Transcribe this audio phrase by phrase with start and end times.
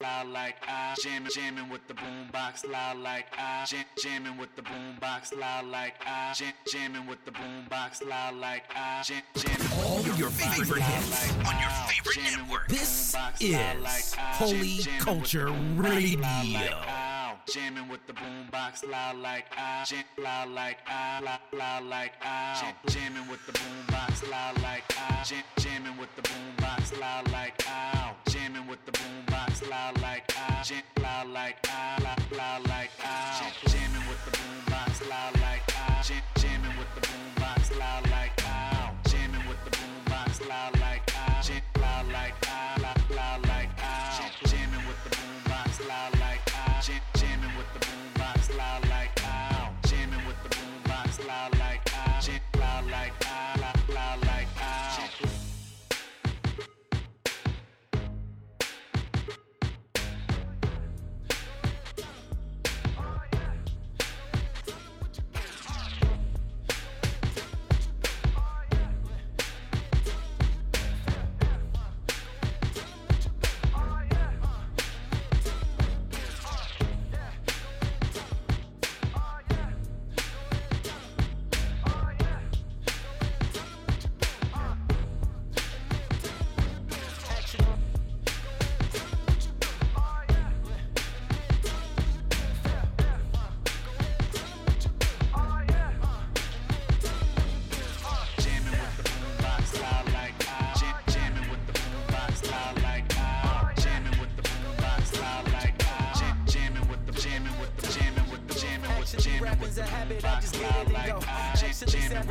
[0.00, 2.68] loud like I jamming, jamming with the boombox.
[2.70, 5.36] Loud like I jam, jamming with the boombox.
[5.36, 8.06] Loud like I jam, jamming with the boombox.
[8.06, 12.68] Loud like I jam, jamming All your favorite hits on your favorite network.
[12.68, 17.07] This is Holy Culture Radio.
[17.52, 22.60] Jamming with the boombox loud like I jam, loud like I loud, loud like I
[22.60, 27.54] jam, jamming with the boombox loud like I jam, jamming with the boombox loud like
[27.66, 32.90] I jamming with the boombox loud like I jam, loud like I loud, loud like
[33.02, 35.37] I jamming with the boombox loud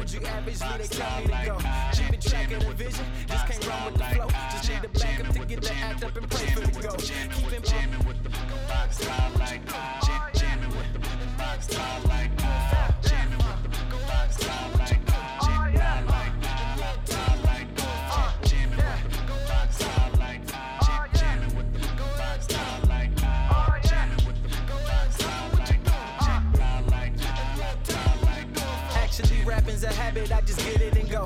[0.08, 1.34] Actually, jamming with you they boombox tell me to go.
[1.34, 1.92] like I.
[1.92, 4.28] Jam, Keeping track of jamming the with vision, just can't run with the flow.
[4.52, 6.92] Just need the backup to get the act up and pray for the go.
[6.92, 8.30] the jamming with Keeping the jamming with the
[9.10, 9.62] loud like.
[10.34, 12.37] Jamming with the loud like
[30.30, 31.26] habit, I just get it and go.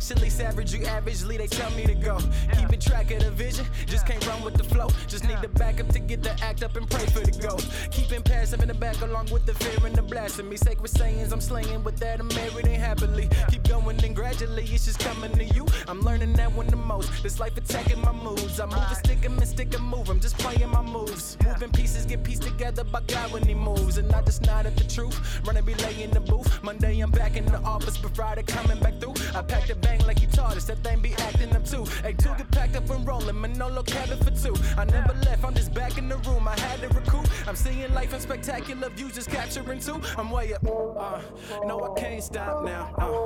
[0.00, 2.18] Actually, savage, you averagely, they tell me to go.
[2.58, 4.88] Keeping track of the vision, just can't run with the flow.
[5.06, 7.58] Just need the backup to get the act up and pray for the go.
[7.90, 10.56] Keeping passive in the back along with the fear and the blasphemy.
[10.56, 13.28] Sacred sayings I'm slinging with that, I'm married and happily.
[13.50, 15.66] Keep going and gradually, it's just coming to you.
[15.86, 17.22] I'm learning that one the most.
[17.22, 18.58] This life attacking my moods.
[18.58, 21.36] I move and stick 'em and stick and move 'em, just playing my moves.
[21.44, 23.98] Moving pieces get pieced together by God when He moves.
[23.98, 25.20] And I just nod at the truth.
[25.46, 26.48] Running be lay in the booth.
[26.62, 29.14] Monday I'm back in the office, but Friday coming back through.
[29.34, 30.64] I packed a bang like you taught us.
[30.64, 31.84] That thing be acting up too.
[32.02, 33.40] Hey, two get packed up and rolling.
[33.40, 34.54] Manolo cabin for two.
[34.76, 36.46] I never left, I'm just back in the room.
[36.48, 37.26] I had to recoup.
[37.46, 40.00] I'm seeing life in spectacular views, just capturing two.
[40.16, 40.64] I'm way up.
[40.66, 41.20] Uh,
[41.64, 42.94] no, I can't stop now.
[42.98, 43.20] Uh.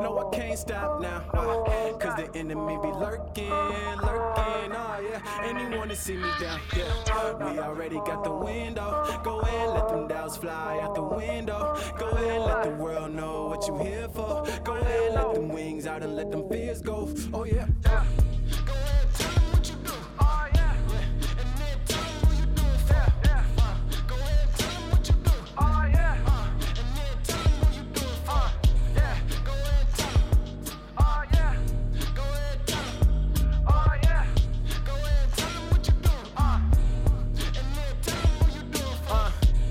[0.00, 1.18] No, I can't stop now.
[1.32, 4.72] Uh, Cause the enemy be lurking, lurking.
[4.72, 5.20] Oh, yeah.
[5.42, 6.60] Anyone to see me down.
[6.76, 7.52] Yeah.
[7.52, 9.20] We already got the window.
[9.22, 11.76] Go ahead, let them doubts fly out the window.
[11.98, 14.44] Go ahead, let the world know what you here for.
[14.64, 17.08] Go ahead, let them wings out and let them fears go.
[17.32, 17.66] Oh, yeah.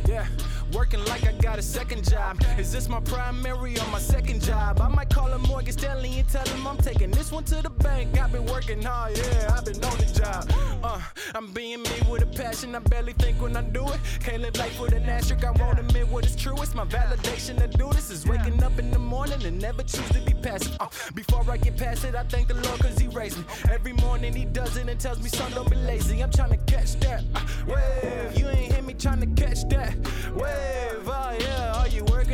[0.07, 0.27] Yeah.
[0.71, 2.37] Working like I got a second job.
[2.65, 4.81] Is this my primary or my second job?
[4.81, 7.69] I might call him Morgan Stanley and tell him I'm taking this one to the
[7.69, 8.17] bank.
[8.17, 10.51] I've been working hard, yeah, I've been on the job.
[10.83, 10.99] Uh,
[11.35, 12.73] I'm being me with a passion.
[12.73, 13.99] I barely think when I do it.
[14.19, 15.45] Can't live life with an asterisk.
[15.45, 16.55] I won't admit what is true.
[16.57, 18.09] It's my validation to do this.
[18.09, 20.75] Is waking up in the morning and never choose to be passive.
[20.79, 23.43] Uh, before I get past it, I thank the Lord cause he raised me.
[23.69, 26.19] Every morning he does it and tells me, son, don't be lazy.
[26.23, 28.39] I'm trying to catch that uh, wave.
[28.39, 29.95] You ain't hear me trying to catch that
[30.33, 31.07] wave.
[31.07, 32.24] Oh yeah, are you working?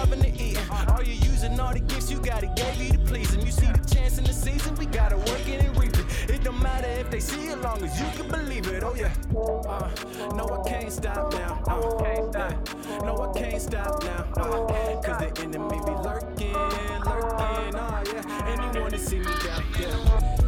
[0.00, 0.58] Starving to eat?
[0.88, 2.42] Are you using all the gifts you got?
[2.42, 3.44] He gave you to please him.
[3.44, 6.30] You see the chance in the season, we gotta work it and reap it.
[6.30, 8.82] It don't matter if they see it, long as you can believe it.
[8.82, 9.12] Oh yeah.
[9.36, 9.90] Uh,
[10.34, 11.62] no, I can't stop now.
[11.68, 12.58] Uh, yeah.
[13.04, 14.24] No, I can't stop now.
[14.38, 17.74] Uh, Cause the enemy be lurking, lurking.
[17.76, 18.68] Oh yeah.
[18.68, 19.62] Anyone to see me down.
[19.78, 20.39] Yeah.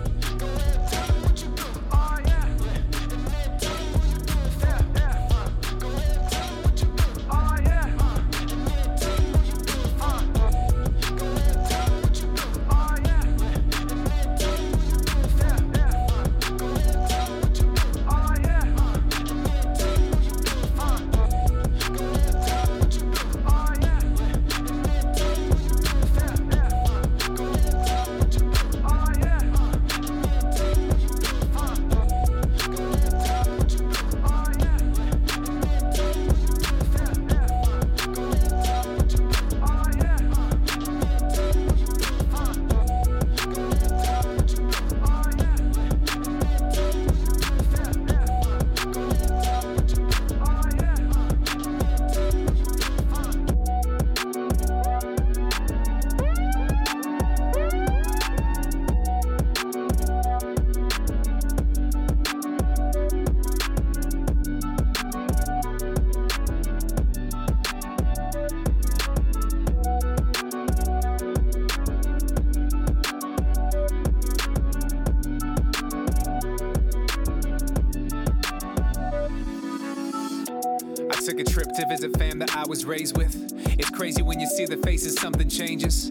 [82.85, 83.35] Raised with.
[83.79, 86.11] It's crazy when you see the faces, something changes.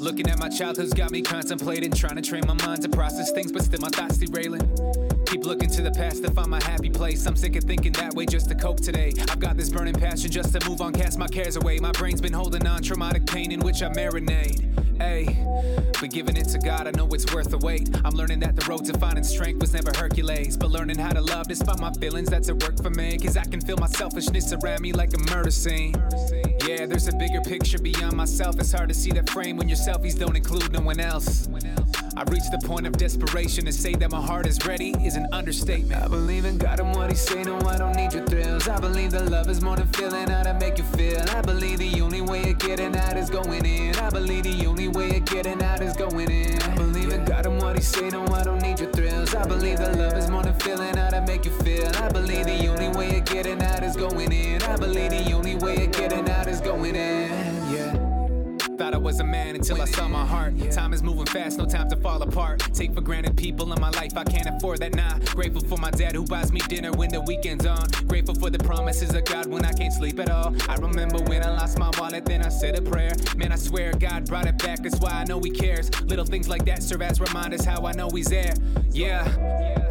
[0.00, 3.52] Looking at my childhood's got me contemplating, trying to train my mind to process things,
[3.52, 4.62] but still my thoughts derailing.
[5.26, 7.24] Keep looking to the past to find my happy place.
[7.26, 9.12] I'm sick of thinking that way just to cope today.
[9.30, 11.78] I've got this burning passion just to move on, cast my cares away.
[11.78, 14.60] My brain's been holding on traumatic pain in which I marinate.
[15.00, 15.24] Hey,
[16.00, 17.88] but giving it to God, I know it's worth the wait.
[18.04, 21.20] I'm learning that the road to finding strength was never Hercules, but learning how to
[21.20, 23.16] love despite my feelings, that's a work for me.
[23.18, 25.94] Cause I can feel my selfishness around me like a murder scene.
[26.66, 28.60] Yeah, there's a bigger picture beyond myself.
[28.60, 31.48] It's hard to see that frame when your selfies don't include no one else.
[32.16, 35.26] I reached the point of desperation to say that my heart is ready is an
[35.32, 36.00] understatement.
[36.00, 38.68] I believe in God and what He say, no, I don't need your thrills.
[38.68, 41.20] I believe that love is more than feeling how to make you feel.
[41.30, 43.96] I believe the only way of getting out is going in.
[43.96, 46.62] I believe the only way of getting out is going in.
[46.62, 48.51] I believe in God and what He say, no, I don't
[49.32, 49.40] need.
[49.40, 51.88] I believe that love is more than feeling how to make you feel.
[51.96, 54.62] I believe the only way of getting out is going in.
[54.62, 57.41] I believe the only way of getting out is going in.
[58.82, 60.54] Thought I was a man until I saw my heart.
[60.72, 62.58] Time is moving fast, no time to fall apart.
[62.74, 65.18] Take for granted people in my life, I can't afford that now.
[65.18, 65.24] Nah.
[65.34, 67.86] Grateful for my dad who buys me dinner when the weekend's on.
[68.08, 70.52] Grateful for the promises of God when I can't sleep at all.
[70.68, 73.12] I remember when I lost my wallet, then I said a prayer.
[73.36, 75.88] Man, I swear God brought it back, that's why I know He cares.
[76.02, 78.52] Little things like that serve as reminders how I know He's there.
[78.90, 79.22] Yeah,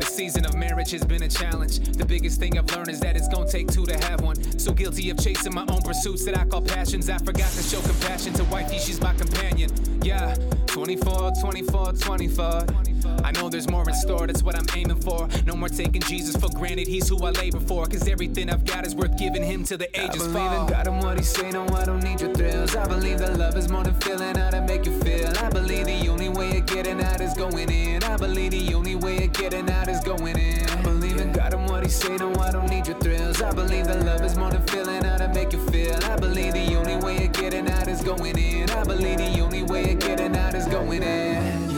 [0.02, 1.80] the season of marriage has been a challenge.
[1.80, 4.36] The biggest thing I've learned is that it's gonna take two to have one.
[4.58, 7.10] So guilty of chasing my own pursuits that I call passions.
[7.10, 9.70] I forgot to show compassion to wifey she's my companion.
[10.02, 12.91] Yeah, 24, 24, 24.
[13.24, 15.28] I know there's more in store, that's what I'm aiming for.
[15.46, 17.86] No more taking Jesus for granted, he's who I labor for.
[17.86, 20.38] Cause everything I've got is worth giving him to the ages fall.
[20.38, 22.76] I believe in God and what he say, no, I don't need your thrills.
[22.76, 25.28] I believe that love is more than feeling how to make you feel.
[25.38, 28.04] I believe the only way of getting out is going in.
[28.04, 30.70] I believe the only way of getting out is going in.
[30.70, 33.42] I believe in God and what he say, no, I don't need your thrills.
[33.42, 35.96] I believe that love is more than feeling how to make you feel.
[36.04, 38.70] I believe the only way of getting out is going in.
[38.70, 41.71] I believe the only way of getting out is going in.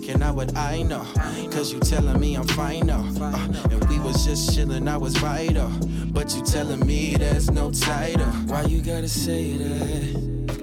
[0.00, 1.06] Kicking out what I know.
[1.52, 3.00] Cause you telling me I'm final.
[3.22, 5.70] Uh, and we was just chilling, I was vital.
[6.06, 8.26] But you telling me there's no title.
[8.50, 10.60] Why you gotta say that?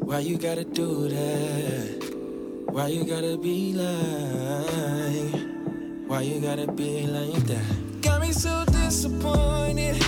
[0.00, 2.14] Why you gotta do that?
[2.70, 5.42] Why you gotta be like?
[6.08, 8.00] Why you gotta be like that?
[8.00, 10.00] Got me so disappointed.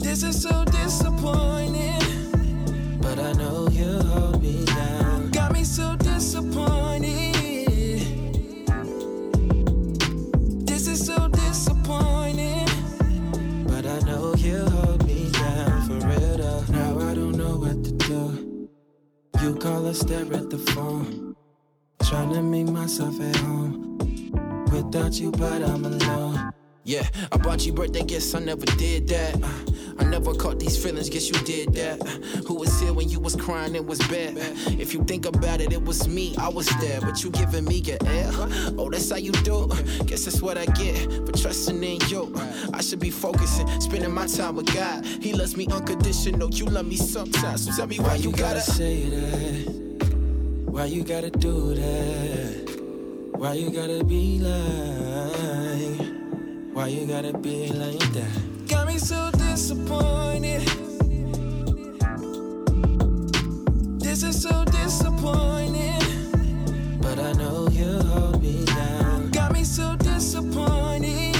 [0.00, 2.02] This is so disappointing.
[3.00, 4.25] But I know you
[19.66, 21.34] call or stare at the phone.
[22.04, 23.98] Trying to make myself at home.
[24.72, 26.52] Without you, but I'm alone.
[26.84, 29.34] Yeah, I bought you birthday gifts, I never did that.
[29.42, 32.02] Uh, I never caught these feelings, guess you did that.
[32.46, 34.36] Who was here when you was crying, it was bad.
[34.78, 37.76] If you think about it, it was me, I was there, but you giving me
[37.76, 38.30] your air.
[38.78, 39.68] Oh, that's how you do.
[40.06, 42.34] Guess that's what I get for trusting in you.
[42.72, 45.04] I should be focusing, spending my time with God.
[45.04, 47.64] He loves me unconditional, you love me sometimes.
[47.66, 49.86] So tell me why, why you, gotta, gotta say that.
[50.66, 52.66] Why you gotta do that?
[53.32, 56.06] Why you gotta be like?
[56.74, 58.68] Why you gotta be like that?
[58.68, 60.60] Got me so disappointed.
[63.98, 66.02] This is so disappointing.
[67.00, 69.30] But I know you'll hold me down.
[69.30, 71.32] Got me so disappointed.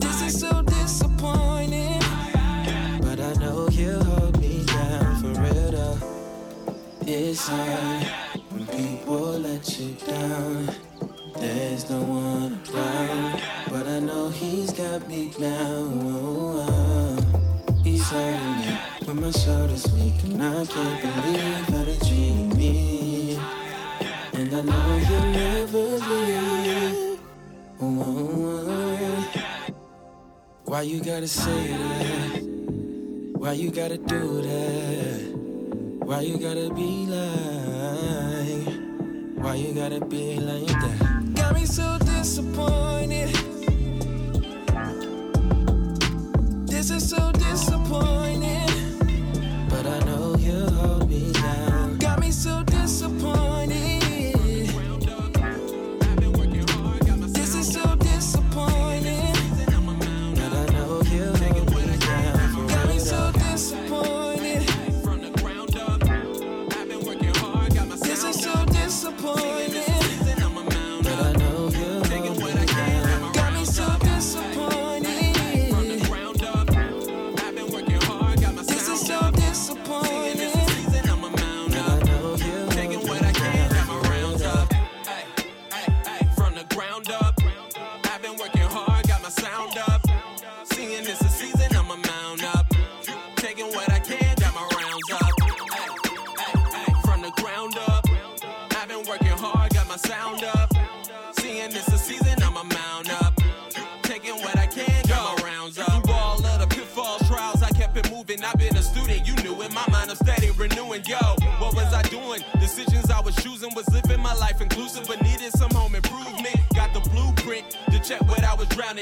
[0.00, 2.02] This is so disappointing.
[3.00, 5.98] But I know you hold me down for real.
[7.02, 8.08] It's hard
[8.50, 10.79] when people let you down
[11.80, 15.54] always the one I'm but I know he's got me now.
[15.58, 17.16] Oh, oh.
[17.84, 23.38] He's hurting me when my shoulders weak, and I can't believe how they treat me.
[24.34, 27.18] And I know he'll never leave.
[27.80, 29.44] Oh, oh,
[30.64, 32.42] Why you gotta say that?
[33.34, 35.34] Why you gotta do that?
[36.04, 38.74] Why you gotta be like?
[39.42, 41.09] Why you gotta be like that?
[41.50, 43.49] got me so disappointed.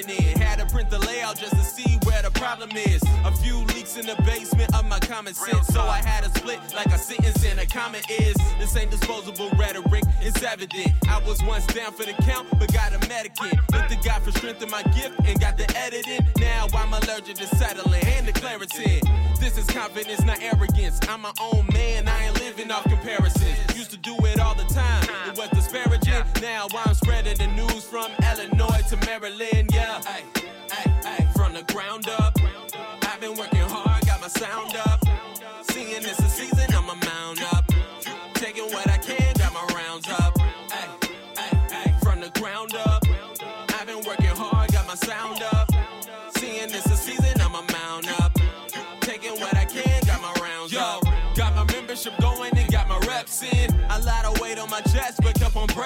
[0.02, 0.40] grinding in.
[0.40, 3.02] Had to print the layout just to see where the problem is.
[3.24, 3.64] A few
[3.98, 5.66] in the basement of my common sense.
[5.68, 8.36] So I had a split like a sentence and a comment is.
[8.58, 10.92] This ain't disposable rhetoric, it's evident.
[11.08, 13.58] I was once down for the count, but got a medicin.
[13.72, 16.26] Looked to God for strength in my gift and got the editing.
[16.38, 19.02] Now I'm allergic to settling and the Claritin.
[19.40, 21.00] This is confidence, not arrogance.
[21.08, 23.76] I'm my own man, I ain't living off comparisons.
[23.76, 26.24] Used to do it all the time, it was disparaging.
[26.40, 30.00] Now I'm spreading the news from Illinois to Maryland, yeah.
[30.06, 30.22] Ay,
[30.70, 31.28] ay, ay.
[31.34, 32.27] From the ground up.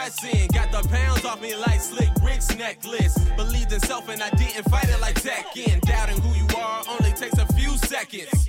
[0.02, 0.48] press.
[0.52, 3.18] Got the pounds off me like slick Rick's necklace.
[3.36, 5.80] Believed in self and I didn't fight it like Tekken.
[5.82, 8.48] Doubting who you are only takes a few seconds.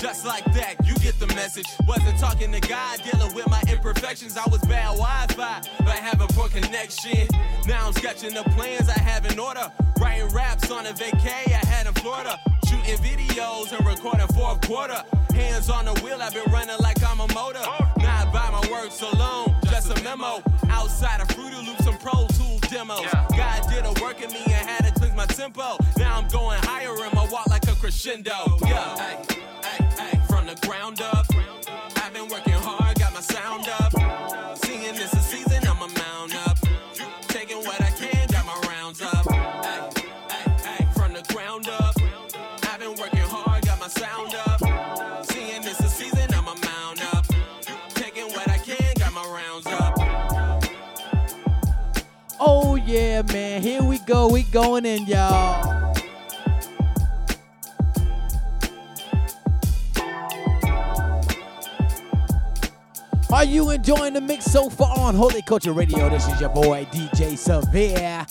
[0.00, 1.66] Just like that, you get the message.
[1.86, 4.36] Wasn't talking to God, dealing with my imperfections.
[4.36, 7.28] I was bad Wi Fi, but having poor connection.
[7.68, 9.70] Now I'm sketching the plans I have in order.
[10.00, 12.36] Writing raps on a vacay I had in Florida.
[12.66, 15.04] Shooting videos and recording fourth quarter.
[15.34, 17.62] Hands on the wheel, I've been running like I'm a motor.
[17.98, 19.54] Not by my works alone
[19.96, 20.42] a memo.
[20.68, 23.00] Outside of Fruity Loops and Pro Tool demos.
[23.00, 23.26] Yeah.
[23.36, 25.76] God did a work in me and had to cleanse my tempo.
[25.96, 28.58] Now I'm going higher in my walk like a crescendo.
[28.62, 29.18] Yeah, hey,
[29.64, 30.20] hey, hey.
[30.28, 31.31] From the ground up.
[52.92, 53.62] yeah, man.
[53.62, 54.28] Here we go.
[54.28, 55.96] We going in, y'all.
[63.32, 66.10] Are you enjoying the mix so far on Holy Culture Radio?
[66.10, 68.26] This is your boy DJ Severe.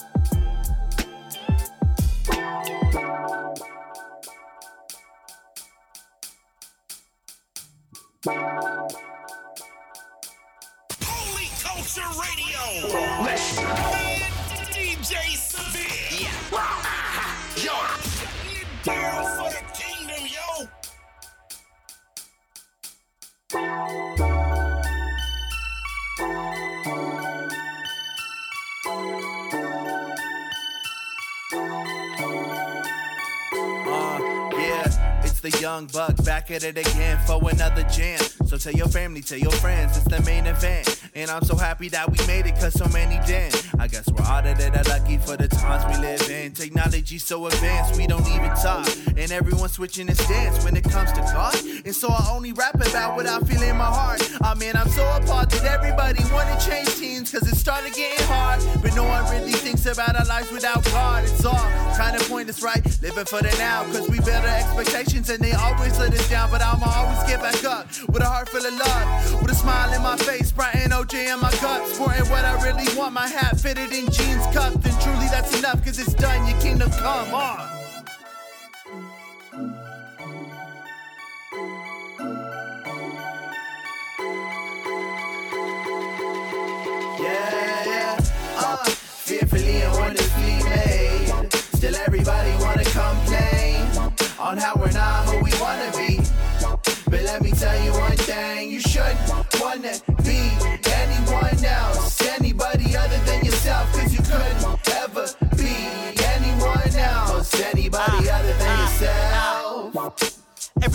[36.53, 38.20] At it again for another jam.
[38.46, 41.00] So tell your family, tell your friends, it's the main event.
[41.21, 43.53] And I'm so happy that we made it, cause so many didn't.
[43.77, 46.51] I guess we're all of that lucky for the times we live in.
[46.53, 48.89] Technology so advanced, we don't even talk.
[49.15, 51.63] And everyone's switching their stance when it comes to cost.
[51.63, 54.27] And so I only rap about what I feel in my heart.
[54.41, 58.59] I mean, I'm so apart that everybody wanna change teams, cause it started getting hard.
[58.81, 61.23] But no one really thinks about our lives without God.
[61.25, 61.69] It's all
[62.01, 62.83] kinda pointless, right?
[63.03, 66.49] Living for the now, cause we build our expectations and they always let us down.
[66.49, 69.93] But I'ma always get back up with a heart full of love, with a smile
[69.93, 71.85] in my face, bright and OJ in my cup.
[71.87, 74.85] Sporting what I really want, my hat fitted in jeans cuffed.
[74.85, 77.67] And truly that's enough, cause it's done, your kingdom come on.
[94.39, 96.19] On how we're not who we wanna be.
[97.05, 99.93] But let me tell you one thing, you shouldn't wanna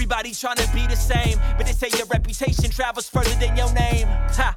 [0.07, 3.73] Everybody trying to be the same, but they say your reputation travels further than your
[3.73, 4.07] name.
[4.07, 4.55] Ha.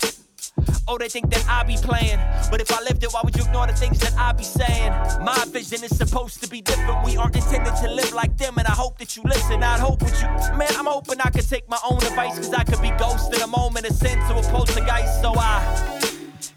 [0.88, 2.20] Oh, they think that I be playing.
[2.52, 4.92] But if I lived it, why would you ignore the things that I be saying?
[5.26, 7.04] My vision is supposed to be different.
[7.04, 9.64] We aren't intended to live like them, and I hope that you listen.
[9.64, 10.28] I'd hope with you.
[10.56, 13.48] Man, I'm hoping I could take my own advice, cause I could be ghosted a
[13.48, 15.20] moment of sin to a poltergeist.
[15.20, 16.09] So I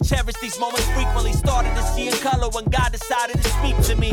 [0.03, 1.33] cherish these moments frequently.
[1.33, 4.11] Started to see in color when God decided to speak to me.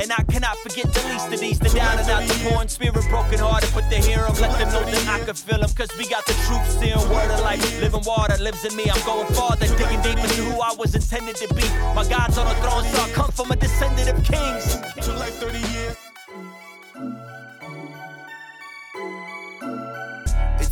[0.00, 1.58] And I cannot forget the least of these.
[1.58, 3.70] The down and out, the poor in spirit, broken hearted.
[3.74, 5.70] But to hear 'em, let them know that I can feel 'em.
[5.70, 7.00] Cause we got the truth still.
[7.08, 8.84] Word of life, living water lives in me.
[8.90, 11.66] I'm going farther, digging deep into who I was intended to be.
[11.94, 14.78] My God's on the throne, so I come from a descendant of kings.
[15.04, 15.96] Took like 30 years.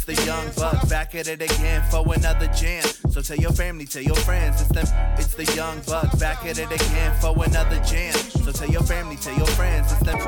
[0.07, 2.85] It's the young buck back at it again for another jam.
[3.11, 4.85] So tell your family, tell your friends, it's them.
[5.17, 8.13] It's the young buck back at it again for another jam.
[8.13, 10.19] So tell your family, tell your friends, it's them.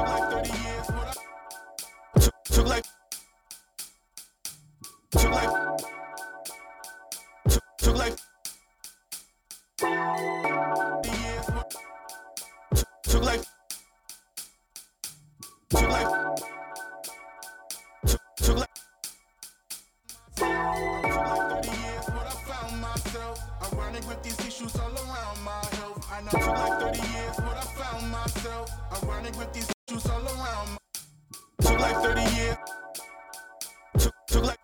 [2.45, 2.87] Took like.
[5.11, 5.51] Took like.
[7.51, 8.17] Took, took like.
[9.77, 10.03] Took
[12.73, 12.95] like.
[13.03, 13.43] Took like.
[15.69, 16.17] Took, took like.
[18.39, 18.76] Took like 30
[20.77, 23.41] years, but I found myself.
[24.09, 26.07] With these issues all around my health.
[26.12, 28.71] I know like 30 years, I found myself.
[29.39, 30.79] With these issues all around my
[31.62, 32.57] Took like 30 years.
[34.29, 34.61] Took like.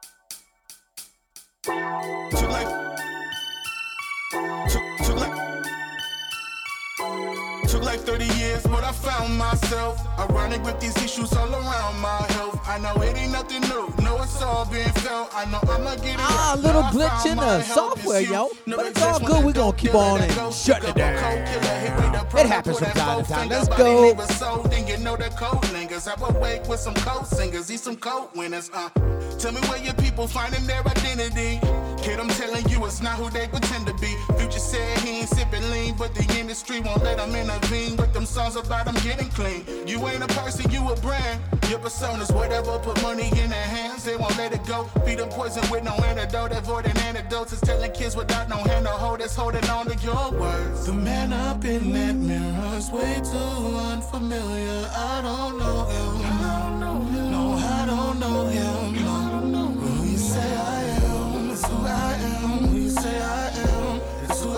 [7.73, 9.99] Took like 30 years, but I found myself.
[10.19, 12.61] Ironic with these issues all around my health.
[12.69, 13.89] I know it ain't nothing new.
[14.05, 15.35] No, it's all being felt.
[15.35, 16.21] I know I'ma get it.
[16.21, 18.51] Ah, a little glitch in the software, yo.
[18.67, 19.37] But it's all good.
[19.37, 21.19] I We gonna keep on and shut it down.
[21.19, 23.49] cold killer, hit with the It happens from time to time.
[23.49, 24.03] Let's go.
[24.03, 26.07] leave us sold, Then you know the code lingers.
[26.07, 28.71] I awake with some cold singers, these some cold winners.
[28.75, 28.91] Uh,
[29.39, 31.59] tell me where your people finding their identity.
[32.03, 34.17] Kid, I'm telling you, it's not who they pretend to be.
[34.37, 37.97] Future said he ain't sipping lean, but the industry won't let him intervene.
[37.97, 39.65] With them songs about him getting clean.
[39.87, 41.41] You ain't a person, you a brand.
[41.71, 44.85] Your personas, whatever, put money in their hands, they won't let it go.
[45.07, 47.53] Feed them poison with no antidote, avoiding anecdotes.
[47.53, 50.87] Is telling kids without no hand to hold, that's holding on to your words.
[50.87, 54.91] The man up in that mirror's way too unfamiliar.
[54.93, 56.27] I don't know him.
[56.27, 57.31] I don't know him.
[57.31, 58.82] No, I don't know him.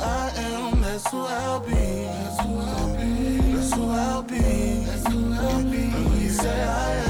[0.05, 0.83] I am.
[0.83, 1.73] That's who I'll be.
[1.73, 3.53] That's who I'll be.
[3.53, 4.85] That's who I'll be.
[4.85, 5.79] That's who I'll be.
[5.79, 7.04] Who you say I am?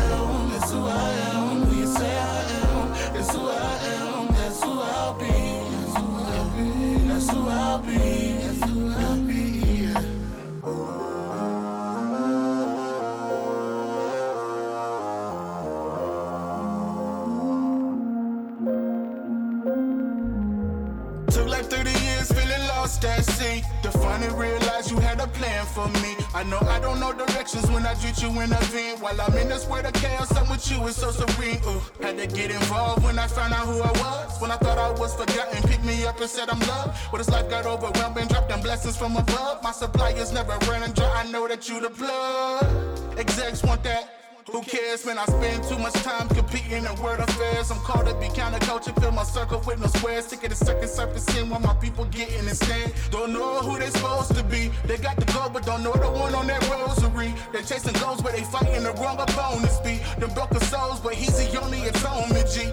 [25.75, 26.15] For me.
[26.33, 28.97] I know I don't know directions when I treat you in a vein.
[29.01, 31.61] While I'm in this world of chaos, I'm with you, it's so serene.
[31.67, 34.41] Ooh, had to get involved when I found out who I was.
[34.41, 36.97] When I thought I was forgotten, picked me up and said I'm loved.
[37.11, 39.63] But this life got overwhelmed and dropped them blessings from above.
[39.63, 41.11] My supply is never running dry.
[41.23, 43.19] I know that you the plug.
[43.19, 44.14] Execs want that.
[44.51, 45.19] Who cares, man?
[45.19, 47.71] I spend too much time competing in world affairs.
[47.71, 50.27] I'm called to be counterculture, fill my circle with no squares.
[50.27, 52.93] Sick of the second surfacing while my people getting instead.
[53.11, 54.71] Don't know who they supposed to be.
[54.87, 57.35] They got the gold, but don't know the one on that rosary.
[57.53, 59.81] They chasing goals, but they fighting the wrong opponents.
[59.81, 62.71] Be them broken souls, but he's the only atonement, G.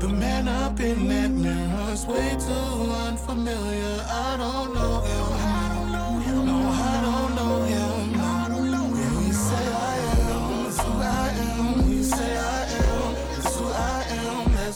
[0.00, 4.04] The man up in that mirror's way too unfamiliar.
[4.10, 5.43] I don't know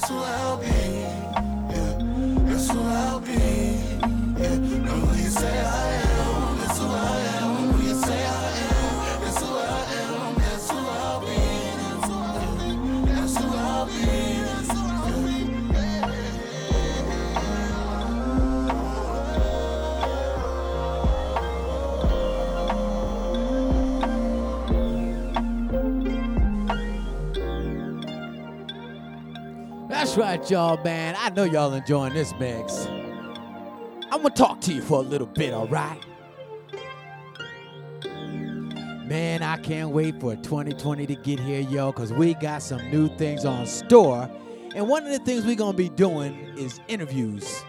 [0.09, 0.67] That's who I'll be.
[0.67, 1.99] Yeah.
[2.49, 3.08] That's who I'll be.
[30.19, 31.15] Right, y'all, man.
[31.17, 32.87] I know y'all enjoying this mix.
[34.11, 36.01] I'm gonna talk to you for a little bit, all right?
[39.07, 43.09] Man, I can't wait for 2020 to get here, yo, because we got some new
[43.17, 44.29] things on store.
[44.75, 47.63] And one of the things we're gonna be doing is interviews.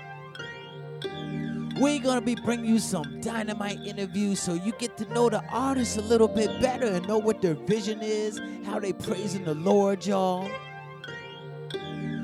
[1.79, 5.97] We're gonna be bringing you some dynamite interviews so you get to know the artists
[5.97, 10.03] a little bit better and know what their vision is, how they praising the Lord,
[10.03, 10.49] y'all.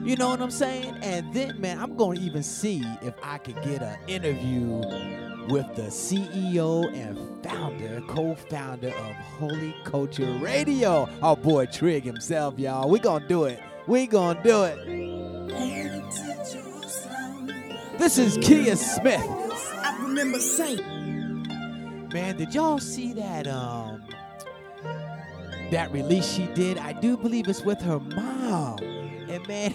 [0.05, 0.99] You know what I'm saying?
[1.01, 4.67] And then, man, I'm going to even see if I could get an interview
[5.49, 11.09] with the CEO and founder, co-founder of Holy Culture Radio.
[11.23, 12.87] Our boy Trig himself, y'all.
[12.87, 13.59] We gonna do it.
[13.87, 14.77] We gonna do it.
[17.97, 19.21] This is Kia Smith.
[19.23, 20.83] I remember saying,
[22.13, 24.03] Man, did y'all see that um
[25.71, 26.77] that release she did?
[26.77, 28.77] I do believe it's with her mom.
[28.79, 29.73] And man,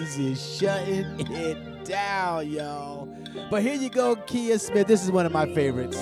[0.00, 3.06] this is shutting it down, yo.
[3.50, 4.86] But here you go, Kia Smith.
[4.86, 5.98] This is one of my favorites.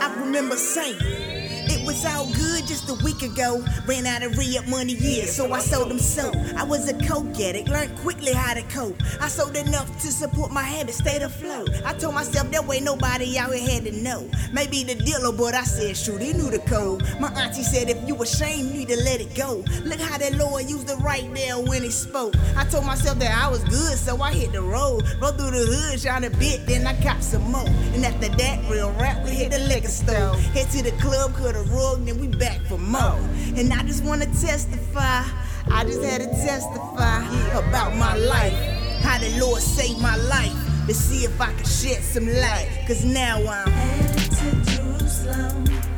[0.00, 1.33] I remember saying, it
[1.84, 3.64] was all good just a week ago.
[3.86, 6.34] Ran out of re-up money, yeah, so I sold them soap.
[6.56, 9.00] I was a coke addict, learned quickly how to cope.
[9.20, 11.70] I sold enough to support my habit, stayed afloat.
[11.84, 14.28] I told myself that way nobody out here had to know.
[14.52, 17.02] Maybe the dealer, but I said, shoot, he knew the code.
[17.20, 19.64] My auntie said, if you ashamed, you need to let it go.
[19.84, 22.34] Look how that Lord used the right there when he spoke.
[22.56, 25.04] I told myself that I was good, so I hit the road.
[25.20, 27.66] Rode through the hood, shot a bit, then I caught some more.
[27.66, 30.34] And after that, real rap, we hit the liquor store.
[30.54, 33.18] Head to the club, a rug, then we back for more.
[33.56, 35.22] And I just wanna testify.
[35.70, 37.24] I just had to testify
[37.56, 38.54] about my life.
[39.02, 40.52] How the Lord saved my life.
[40.86, 42.68] To see if I could shed some light.
[42.86, 45.93] Cause now I'm headed to Jerusalem.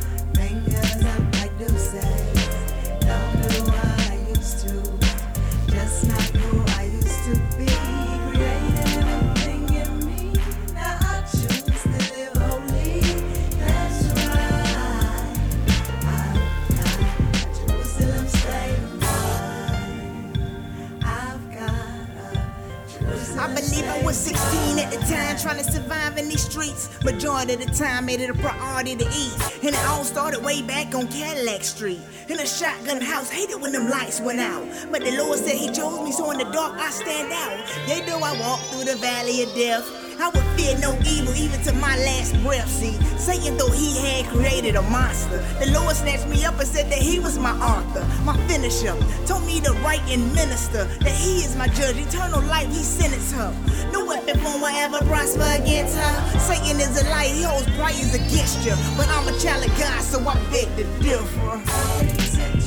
[23.46, 26.90] I believe I was 16 at the time, trying to survive in these streets.
[27.04, 29.32] Majority of the time, made it a priority to eat.
[29.62, 32.00] And it all started way back on Cadillac Street.
[32.28, 34.66] In a shotgun house, hated when them lights went out.
[34.90, 37.64] But the Lord said He chose me, so in the dark I stand out.
[37.87, 40.05] They know I walk through the valley of death.
[40.20, 42.68] I would fear no evil, even to my last breath.
[42.68, 45.38] See, Satan thought he had created a monster.
[45.61, 48.94] The Lord snatched me up and said that he was my author, my finisher.
[49.26, 51.96] Told me to write and minister, that he is my judge.
[51.96, 53.52] Eternal life, he sentenced her.
[53.92, 56.38] No weapon form will ever prosper against her.
[56.38, 58.74] Satan is a light, he holds praise against you.
[58.96, 61.61] But I'm a child of God, so I beg to differ.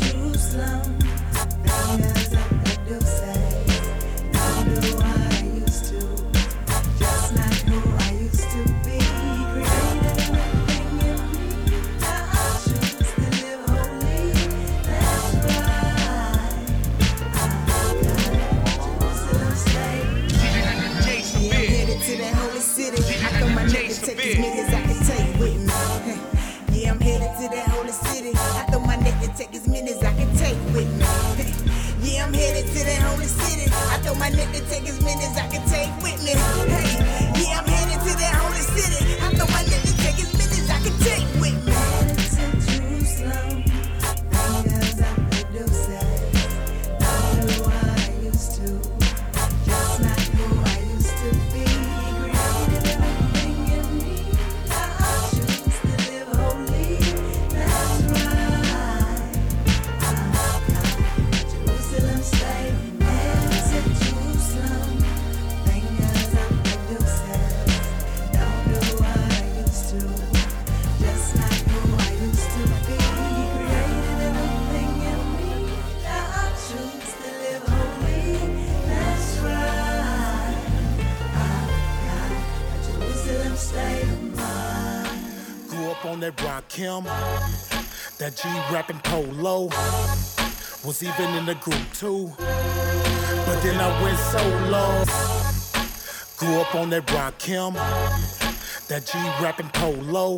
[0.06, 0.99] Jerusalem,
[24.30, 25.74] as many as I can take with me.
[26.80, 28.32] Yeah, I'm headed to that holy city.
[28.38, 31.06] I throw my neck and take as many as I can take with me.
[32.02, 33.72] Yeah, I'm headed to that holy city.
[33.74, 36.34] I throw my neck and take as many as I can take with me.
[36.70, 36.89] Hey,
[86.00, 86.20] Rakim.
[86.20, 87.04] That rock, him
[88.20, 89.68] that G rapping polo
[90.86, 92.32] was even in the group too.
[92.38, 95.04] But then I went solo.
[96.38, 97.74] Grew up on that Rakim.
[98.88, 100.38] That G rapping polo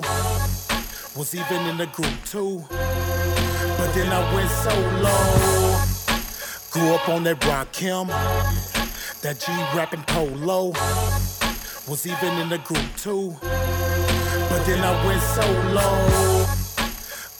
[1.16, 2.64] was even in the group too.
[2.70, 5.16] But then I went solo.
[6.72, 8.08] Grew up on that Rakim.
[9.22, 10.72] That G rapping polo
[11.88, 13.36] was even in the group too.
[14.62, 15.88] But then I went solo.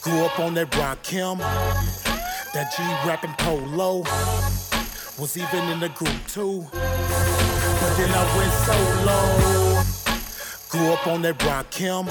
[0.00, 1.38] Grew up on that Rakim.
[2.52, 4.00] That G rapping polo
[5.20, 6.66] was even in the group too.
[6.72, 9.18] But then I went solo.
[10.68, 12.06] Grew up on that Rakim.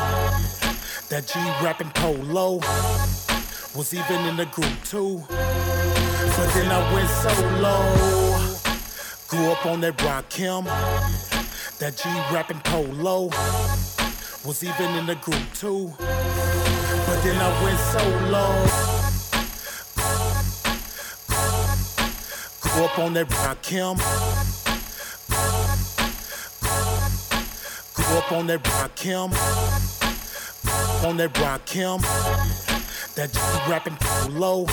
[1.10, 2.62] That G rapping polo
[3.76, 5.26] was even in the group too.
[5.28, 7.84] But then I went solo.
[9.28, 10.64] Grew up on that Rakim.
[11.80, 13.30] That G rapping polo
[14.46, 15.94] was even in the group too.
[15.98, 18.46] But then I went solo.
[22.62, 23.98] Grew up on that Rakim.
[27.94, 29.32] Grew up on that Rakim.
[31.06, 32.02] On that Rakim.
[33.16, 34.66] That G rapping polo.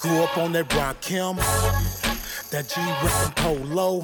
[0.00, 1.36] Grew up on that Rakim.
[2.50, 4.00] That G rapping polo.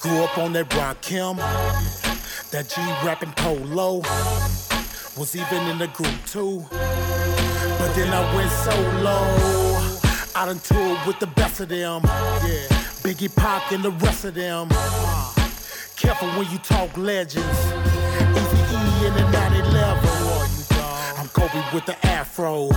[0.00, 2.05] Grew up on that Rakim.
[2.52, 4.02] That G rapping polo.
[5.18, 6.64] Was even in the group too.
[6.70, 9.16] But then I went solo.
[10.34, 12.02] I done toured with the best of them.
[12.04, 12.68] Yeah.
[13.02, 14.68] Biggie Pac and the rest of them.
[15.96, 17.58] Careful when you talk legends.
[18.36, 21.18] Easy E in the 911.
[21.18, 22.68] I'm Kobe with the afro.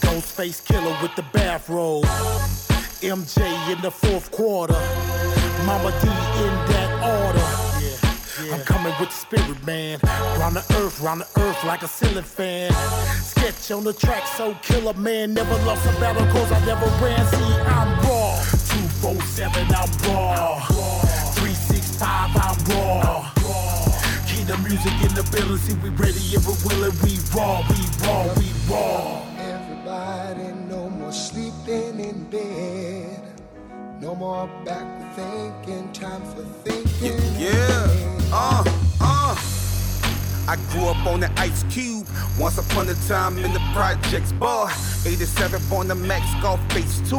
[0.00, 2.04] Ghostface Killah with the bathrobe.
[3.02, 4.80] MJ in the fourth quarter.
[5.66, 7.41] Mama D in that order.
[8.52, 9.98] I'm coming with the spirit, man.
[10.38, 12.70] Round the earth, round the earth like a ceiling fan.
[13.22, 15.32] Sketch on the track, so killer, man.
[15.32, 17.24] Never lost a battle, cause I never ran.
[17.28, 18.36] See, I'm raw.
[19.00, 20.60] 247, I'm raw.
[21.32, 23.32] 365, I'm raw.
[24.26, 26.96] Keep the music in the building, see, we ready and we're willing.
[27.02, 29.22] We raw, we raw, we raw.
[29.38, 33.22] Everybody, no more sleeping in bed.
[34.00, 37.20] No more backward thinking, time for thinking.
[37.38, 38.64] Yeah, uh,
[39.00, 39.52] uh.
[40.48, 42.06] I grew up on the ice cube.
[42.38, 44.68] Once upon a time in the projects, boy.
[45.06, 47.16] 87 on the Max Golf Face 2.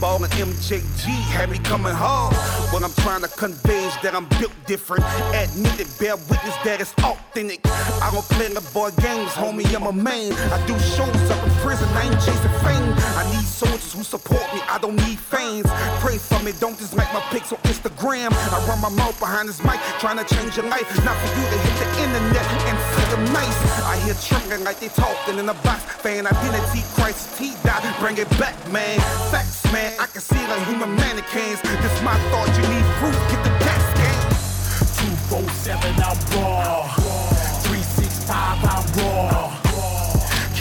[0.00, 2.34] Ball and MJG had me coming hard.
[2.72, 5.04] What I'm trying to convey is that I'm built different.
[5.34, 7.60] Admit it, bear witness that it's authentic.
[7.66, 10.32] I don't play the boy games, homie, I'm a man.
[10.32, 12.92] I do shows up prison, I ain't chasing fame.
[13.20, 15.66] I need soldiers who support me, I don't need fans.
[16.00, 18.32] Pray for me, don't just like my pics on Instagram.
[18.32, 20.88] I run my mouth behind this mic, trying to change your life.
[21.04, 23.60] Not for you to hit the internet and see the mice.
[23.84, 25.80] I hear trembling like they talking in a box.
[26.00, 28.98] Fan identity crisis, T dot, bring it back, man.
[29.30, 31.60] Facts, man, I can see like human mannequins.
[31.62, 34.30] This my thought, you need proof, get the gas game.
[35.28, 36.88] 247, I'm raw.
[37.68, 39.49] 365, I'm raw.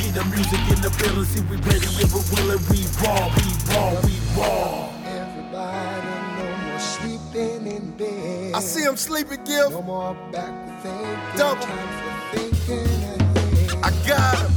[0.09, 2.65] Keep the music in the building, see we ready and we're willing.
[2.71, 4.89] We raw, we raw, we raw.
[5.05, 6.07] Everybody,
[6.39, 8.55] no more sleeping in bed.
[8.55, 9.69] I see him sleeping, Gil.
[9.69, 11.61] No more backward thinking, Double.
[11.61, 13.83] time for thinking.
[13.83, 14.48] I got him.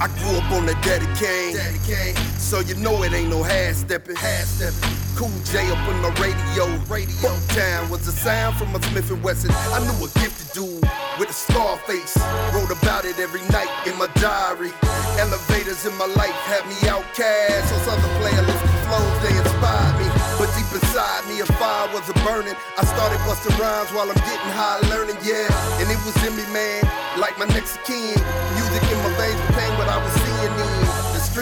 [0.00, 1.58] I grew up on that Daddy Kane.
[1.58, 2.14] Daddy Kane.
[2.38, 4.14] So you know it ain't no half stepping.
[4.14, 4.94] Half stepping.
[5.18, 6.70] Cool J up on the radio.
[6.86, 9.50] Radio Town was a sound from a Smith and Wesson.
[9.74, 10.86] I knew a gifted dude
[11.18, 12.14] with a scar face.
[12.54, 14.70] Wrote about it every night in my diary.
[15.18, 17.66] Elevators in my life had me outcast.
[17.66, 20.06] Those other playalistic flows, they inspired me.
[20.38, 22.54] But deep inside me, a fire was a burning.
[22.78, 25.50] I started busting rhymes while I'm getting high learning, yeah.
[25.82, 26.86] And it was in me, man,
[27.18, 28.14] like my next of kin.
[28.54, 29.67] Music in my veins became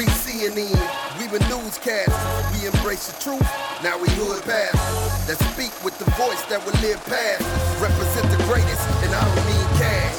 [0.04, 0.26] street
[0.58, 0.76] in.
[1.18, 2.52] We were newscasters.
[2.52, 3.48] We embrace the truth.
[3.82, 7.42] Now we hood pastors that speak with the voice that will live past.
[7.80, 10.16] Represent the greatest, and I don't mean cash.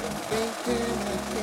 [0.00, 1.33] For thinking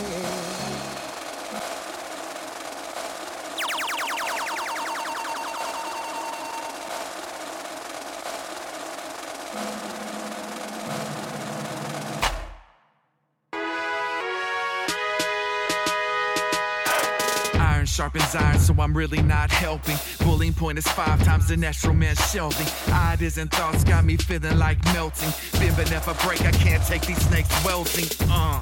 [17.91, 19.97] sharpens iron, so I'm really not helping.
[20.19, 22.67] Bullying point is five times the natural man's shelving.
[22.93, 25.31] Ideas and thoughts got me feeling like melting.
[25.59, 28.07] Been but never break, I can't take these snakes welting.
[28.29, 28.61] Uh.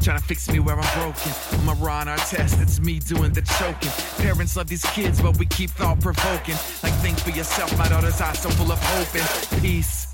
[0.00, 1.32] Trying to fix me where I'm broken.
[1.60, 3.90] I'm a Ron Artest, it's me doing the choking.
[4.24, 6.54] Parents love these kids, but we keep thought provoking.
[6.82, 10.06] Like, think for yourself, my daughter's eyes so full of hope and peace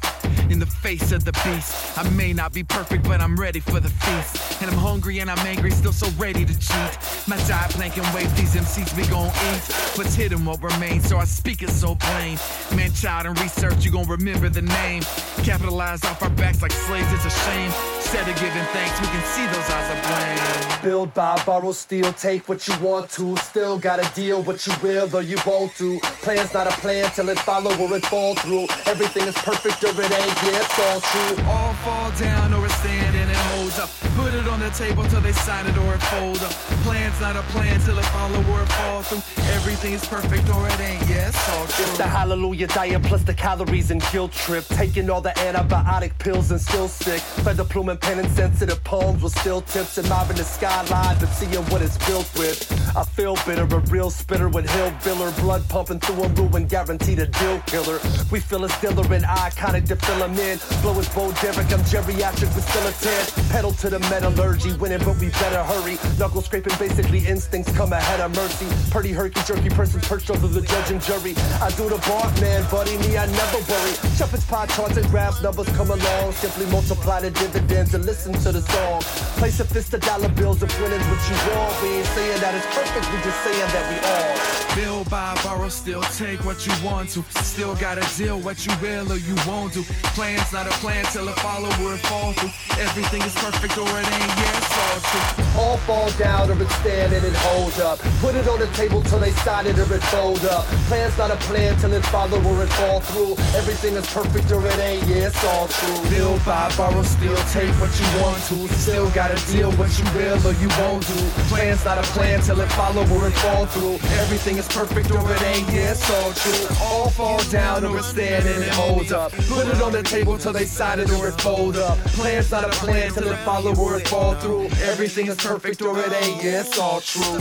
[0.50, 1.98] in the face of the beast.
[1.98, 4.62] I may not be perfect, but I'm ready for the feast.
[4.62, 6.98] And I'm hungry and I'm angry, still so ready to cheat.
[7.26, 9.62] My diet can wait, these MCs we gon' eat.
[9.96, 12.38] What's hidden won't remain, so I speak it so plain.
[12.74, 15.02] Man, child, and research, you gon' remember the name.
[15.44, 17.70] Capitalize off our backs like slaves, it's a shame.
[17.96, 20.82] Instead of giving thanks, we can see those eyes of blame.
[20.82, 23.36] Build, buy, borrow, steal, take what you want to.
[23.36, 26.00] Still gotta deal what you will or you won't do.
[26.24, 28.66] Plan's not a plan till it follow or it fall through.
[28.86, 31.44] Everything is perfect or it ain't, yeah, it's all true.
[31.46, 33.90] All fall down or it's standing and holds up.
[34.16, 36.52] Put it on the table till they sign it or it fold up.
[36.82, 39.44] Plan's not a plan till it follow fall through.
[39.54, 41.84] Everything is perfect or it ain't, yeah, it's all true.
[41.84, 44.64] It's the hallelujah diet plus the calories and guilt trip.
[44.66, 47.20] Taking all the antibiotic pills and still sick.
[47.44, 49.98] Feather plume and pen and sensitive palms with still tips.
[49.98, 52.70] Admiring the skyline but seeing what it's built with.
[52.96, 55.34] I feel bitter, a real spitter with hillbiller.
[55.40, 57.98] Blood pumping through a ruin, guaranteed a deal killer.
[58.30, 60.58] We feel it's Diller and iconic to fill him in.
[60.82, 63.50] Blow his Bo Derek, I'm geriatric with still a 10.
[63.50, 65.98] Pedal to the metallurgy, winning, but we better hurry.
[66.18, 68.66] Knuckle scraping, basically instincts come ahead of mercy.
[68.90, 71.34] Pretty herky jerky persons perched over the judge and jury.
[71.60, 73.94] I do the bark, man, buddy, me, I never worry.
[74.16, 76.32] Shepard's pie charts and graphs, numbers come along.
[76.32, 79.00] Simply multiply the dividends and listen to the song.
[79.38, 81.82] Place a fist of dollar bills if winning's what you want.
[81.82, 84.52] We ain't saying that it's perfect, we just saying that we are.
[84.74, 87.22] Build, buy, borrow, still take what you want to.
[87.42, 89.82] Still gotta deal what you will or you won't do.
[90.16, 92.50] Plan's not a plan till a follow or it fall through.
[92.82, 95.60] Everything is perfect or it ain't, yeah, it's all true.
[95.60, 98.01] All fall down or it's stand and hold up.
[98.20, 100.64] Put it on the table till they sign it or it fold up.
[100.88, 103.32] Plan's not a plan till it follow or it fall through.
[103.56, 106.10] Everything is perfect or it ain't, yeah, it's all true.
[106.10, 108.68] Build, buy, borrow, steal, take what you want to.
[108.74, 111.18] Still gotta deal what you will or you won't do.
[111.50, 113.94] Plan's not a plan till it follow or it fall through.
[114.22, 116.76] Everything is perfect or it ain't, yeah, it's all true.
[116.80, 119.32] All fall down or it stand and it hold up.
[119.32, 121.98] Put it on the table till they sign it or it fold up.
[122.16, 124.66] Plan's not a plan till it follow or it fall through.
[124.82, 127.40] Everything is perfect or it ain't, yeah, it's all true.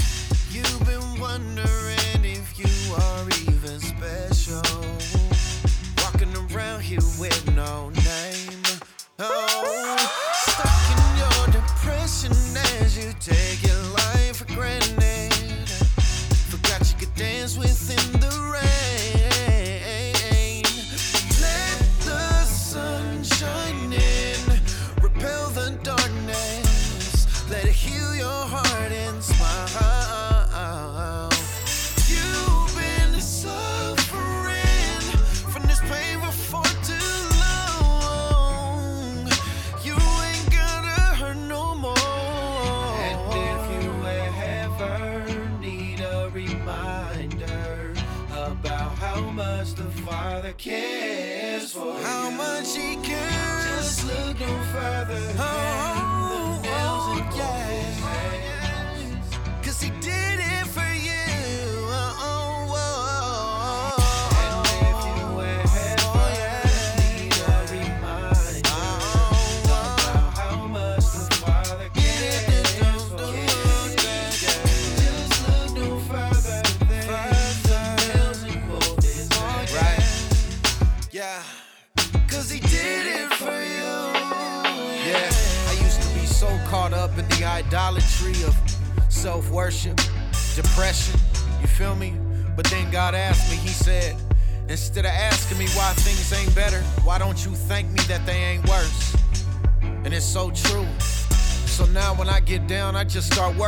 [6.91, 8.63] Here with no name.
[9.17, 9.50] Oh,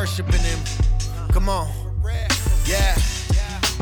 [0.04, 0.60] worshiping Him.
[1.32, 1.72] Come on.
[2.66, 2.93] Yeah.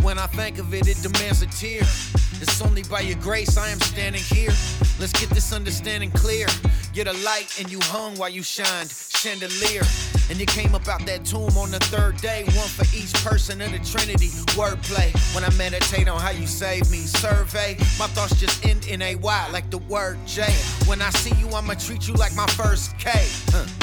[0.03, 1.81] When I think of it, it demands a tear.
[1.81, 4.51] It's only by your grace I am standing here.
[4.99, 6.45] Let's get this understanding clear.
[6.93, 8.91] You're the light and you hung while you shined.
[8.91, 9.81] Chandelier.
[10.29, 12.43] And you came up out that tomb on the third day.
[12.53, 14.29] One for each person of the Trinity.
[14.53, 15.09] Wordplay.
[15.33, 16.99] When I meditate on how you saved me.
[16.99, 17.77] Survey.
[17.97, 20.43] My thoughts just end in a Y like the word J.
[20.85, 23.09] When I see you, I'ma treat you like my first K.
[23.49, 23.80] Huh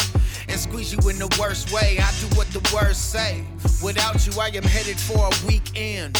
[0.59, 1.99] squeeze you in the worst way.
[2.01, 3.45] I do what the words say.
[3.83, 6.17] Without you, I am headed for a weekend.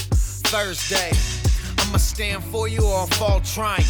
[0.49, 1.11] Thursday,
[1.79, 3.85] I'ma stand for you or I'll fall trying.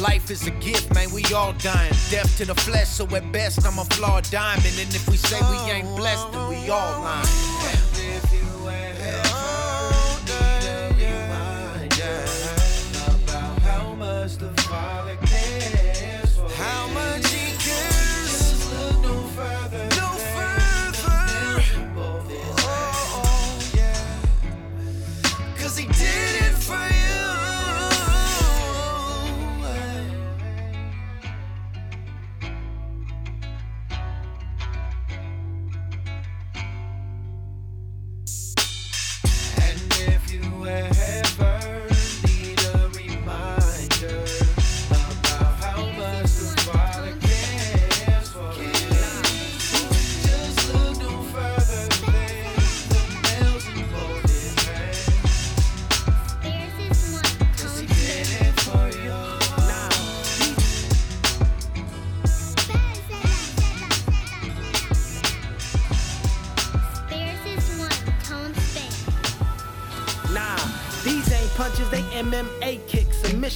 [0.00, 1.92] Life is a gift, man, we all dying.
[2.10, 4.74] Death to the flesh, so at best I'm a flawed diamond.
[4.80, 7.26] And if we say we ain't blessed, then we all lying.
[13.06, 14.93] About how much the fire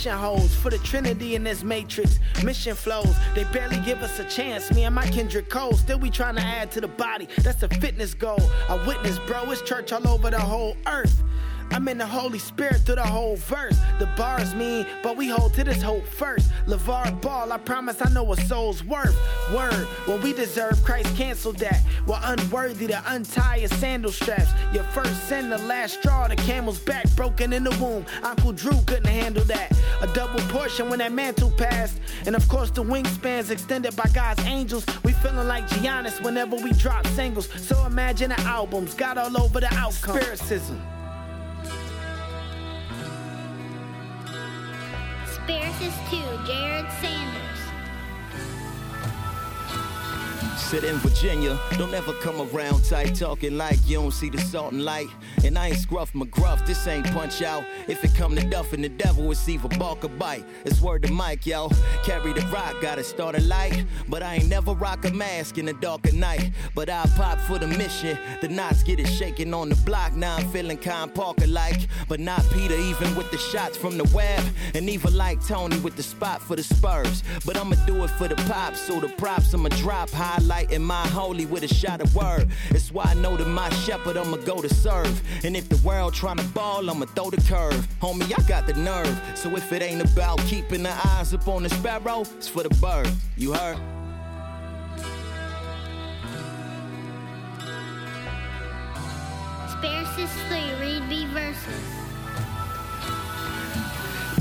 [0.08, 2.18] mission holes for the Trinity in this matrix.
[2.42, 4.72] Mission flows, they barely give us a chance.
[4.72, 7.28] Me and my Kendrick Cole, still we trying to add to the body.
[7.42, 8.40] That's a fitness goal.
[8.70, 11.22] I witness, bro, it's church all over the whole earth.
[11.78, 13.78] I'm in the Holy Spirit through the whole verse.
[14.00, 16.50] The bars mean, but we hold to this hope first.
[16.66, 19.16] LaVar Ball, I promise I know what soul's worth.
[19.54, 21.80] Word, when we deserve, Christ canceled that.
[22.04, 24.50] We're unworthy to untie your sandal straps.
[24.74, 28.04] Your first sin, the last straw, the camel's back, broken in the womb.
[28.24, 29.70] Uncle Drew couldn't handle that.
[30.00, 32.00] A double portion when that mantle passed.
[32.26, 34.84] And of course, the wingspans extended by God's angels.
[35.04, 37.48] We feeling like Giannis whenever we drop singles.
[37.68, 40.18] So imagine the albums, got all over the outcome.
[40.18, 40.97] Spiritism.
[45.48, 47.47] Spiritus 2, Jared Sanders.
[50.68, 54.72] Sit in Virginia, don't ever come around tight talking like you don't see the salt
[54.72, 55.08] and light.
[55.42, 57.64] And I ain't scruff McGruff, this ain't punch out.
[57.86, 60.44] If it come to duff and the devil, it's either bark or bite.
[60.66, 61.70] It's word to Mike, yo.
[62.04, 63.86] Carry the rock, gotta start a light.
[64.10, 66.52] But I ain't never rock a mask in the dark of night.
[66.74, 68.18] But I pop for the mission.
[68.42, 70.14] The knots get it shaking on the block.
[70.16, 71.88] Now I'm feeling kind Parker like.
[72.08, 74.44] But not Peter, even with the shots from the web.
[74.74, 77.22] And even like Tony with the spot for the Spurs.
[77.46, 80.10] But I'ma do it for the pops, so the props I'ma drop.
[80.58, 82.48] Highlighting my holy with a shot of word.
[82.70, 85.22] It's why I know that my shepherd I'ma go to serve.
[85.44, 87.86] And if the world tryna ball, I'ma throw the curve.
[88.00, 89.20] Homie, I got the nerve.
[89.34, 92.70] So if it ain't about keeping the eyes up on the sparrow, it's for the
[92.80, 93.08] bird.
[93.36, 93.78] You heard?
[99.70, 102.07] Spiritus 3, read B verses.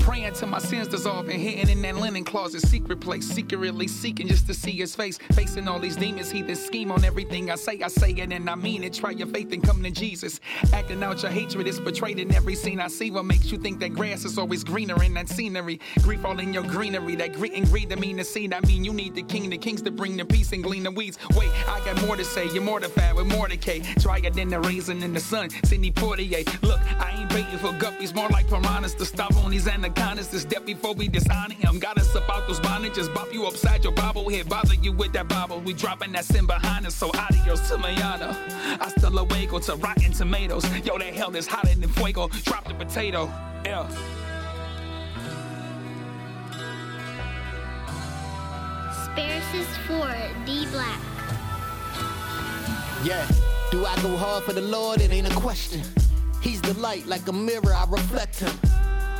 [0.07, 4.25] Praying till my sins dissolve and hidden in that linen closet, secret place, secretly seeking
[4.25, 5.17] just to see his face.
[5.33, 7.81] Facing all these demons, he this scheme on everything I say.
[7.81, 8.93] I say it and I mean it.
[8.93, 10.39] Try your faith and come to Jesus.
[10.71, 13.11] Acting out your hatred is portrayed in every scene I see.
[13.11, 15.81] What makes you think that grass is always greener in that scenery?
[16.03, 18.53] Grief all in your greenery, that grit and greed that mean the seed.
[18.53, 20.91] I mean, you need the king, the kings to bring the peace and glean the
[20.91, 21.17] weeds.
[21.35, 22.49] Wait, I got more to say.
[22.53, 23.27] You're mortified with.
[23.99, 25.49] Try it than the raisin in the sun.
[25.65, 26.45] Sidney Portier.
[26.61, 29.96] Look, I ain't baiting for guppies, more like piranhas to stop on these anacondas.
[30.31, 31.79] This step before we dishonor him.
[31.79, 35.29] Got us up out those bondages, bop you upside your bobblehead, bother you with that
[35.29, 35.61] bobble.
[35.61, 38.33] We dropping that sin behind us, so adios to mañana.
[38.79, 40.65] Hasta luego to rotten tomatoes.
[40.85, 42.27] Yo, that hell is hotter than fuego.
[42.43, 43.31] Drop the potato.
[43.63, 43.87] Yeah.
[49.05, 50.99] Spiritus 4, D Black.
[53.03, 53.25] Yeah,
[53.71, 54.99] do I go hard for the Lord?
[54.99, 55.81] It ain't a question.
[56.41, 58.76] He's the light, like a mirror, I reflect him.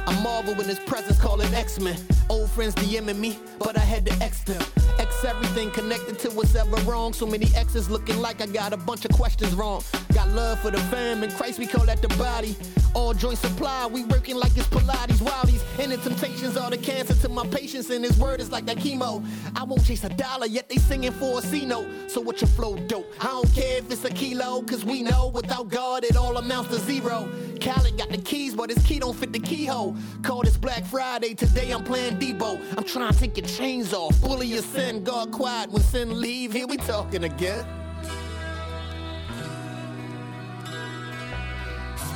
[0.08, 1.97] I marvel in his presence, call it X-Men.
[2.30, 4.62] Old friends DMing me, but I had to X them.
[4.97, 7.12] X everything connected to what's ever wrong.
[7.12, 9.84] So many X's looking like I got a bunch of questions wrong.
[10.18, 12.55] Got love for the fam, and Christ, we call that the body.
[12.95, 15.61] All joint supply, we working like it's Pilates, Wildies.
[15.78, 18.78] And the temptations are the cancer to my patience, and his word is like that
[18.78, 19.24] chemo.
[19.55, 22.09] I won't chase a dollar, yet they singing for a C note.
[22.09, 23.13] So what your flow dope?
[23.20, 26.72] I don't care if it's a kilo, cause we know without God it all amounts
[26.72, 27.30] to zero.
[27.61, 29.95] Khaled got the keys, but his key don't fit the keyhole.
[30.24, 32.59] Call this Black Friday, today I'm playing Debo.
[32.76, 36.53] I'm trying to take your chains off, bully your sin, God quiet when sin leave.
[36.53, 37.68] Here we talking again.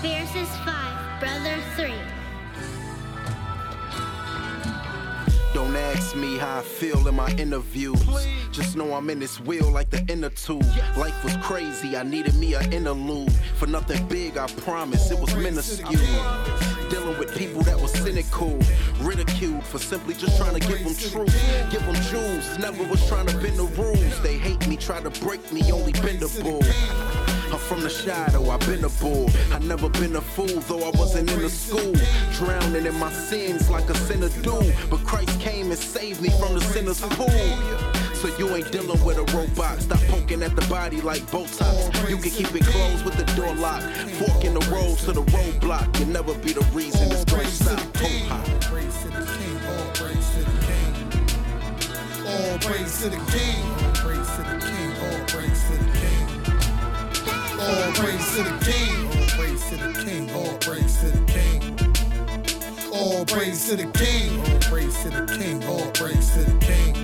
[0.02, 1.94] Spiritus 5, Brother 3.
[5.54, 8.04] Don't ask me how I feel in my interviews.
[8.52, 10.66] Just know I'm in this wheel like the inner tube.
[10.98, 13.32] Life was crazy, I needed me an interlude.
[13.58, 15.94] For nothing big, I promise, it was minuscule.
[16.90, 18.58] Dealing with people that were cynical,
[19.02, 21.70] ridiculed for simply just trying to give them truth.
[21.70, 24.20] Give them jewels, never was trying to bend the rules.
[24.22, 27.31] They hate me, try to break me, only bend the bull.
[27.52, 29.30] I'm from the shadow, I've been a bull.
[29.52, 31.94] I never been a fool, though I wasn't in the school.
[32.34, 34.58] drowning in my sins like a sinner do.
[34.90, 37.28] But Christ came and saved me from the sinner's pool.
[38.14, 39.82] So you ain't dealing with a robot.
[39.82, 42.10] Stop poking at the body like Botox.
[42.10, 43.84] You can keep it closed with the door locked.
[44.20, 46.00] Fork in the road to the roadblock.
[46.00, 47.80] You'll never be the reason this great stop.
[52.28, 53.58] All praise to the King.
[53.84, 54.92] All praise to the King.
[55.04, 56.01] All praise to the King.
[57.62, 59.06] All praise to the King.
[59.06, 60.32] All praise to the King.
[60.32, 61.62] All praise to the King.
[62.92, 64.40] All praise to the King.
[64.40, 65.64] All praise to the King.
[65.66, 66.96] All praise to the King.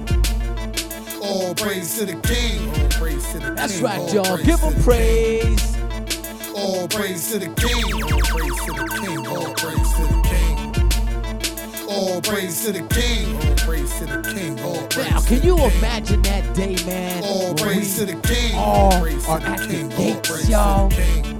[1.21, 3.55] All praise to the King.
[3.55, 4.37] That's right, y'all.
[4.37, 5.77] Give him praise.
[6.55, 7.93] All praise to the King.
[8.03, 9.27] All praise to the King.
[9.27, 10.46] All praise to the King.
[11.89, 13.35] All praise to the King.
[13.35, 14.59] All praise to the King.
[14.61, 17.23] All praise Now, can you imagine that day, man?
[17.23, 18.55] All praise to the King.
[18.55, 19.93] All praise to the King.
[19.93, 21.37] All praise to the King.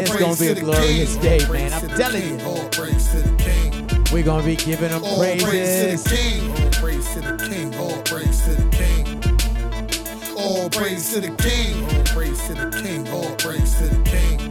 [0.00, 1.72] It's gonna be a glorious day, man.
[1.72, 2.44] I'm telling you.
[2.46, 4.04] All praise to the King.
[4.12, 6.04] We're gonna be giving them All praise to praises.
[6.04, 6.50] the King.
[6.50, 7.74] All praise to the King.
[7.76, 10.36] All praise to the King.
[10.36, 11.84] All praise to the King.
[11.84, 13.08] All praise to the King.
[13.08, 14.41] All praise to the King.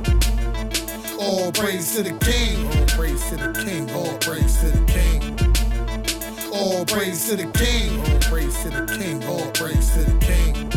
[1.22, 2.66] All praise to the King.
[2.66, 3.90] All praise to the King.
[3.92, 5.22] All praise to the King.
[6.52, 8.00] All praise to the King.
[8.02, 9.24] All praise to the King.
[9.24, 10.72] All praise to the King.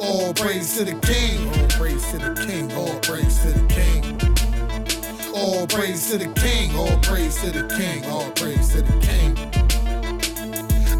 [0.00, 1.50] All praise to the King.
[1.52, 2.72] All praise to the King.
[2.72, 4.16] All praise to the King.
[5.34, 6.74] All praise to the King.
[6.74, 8.04] All praise to the King.
[8.06, 9.55] All praise to the King.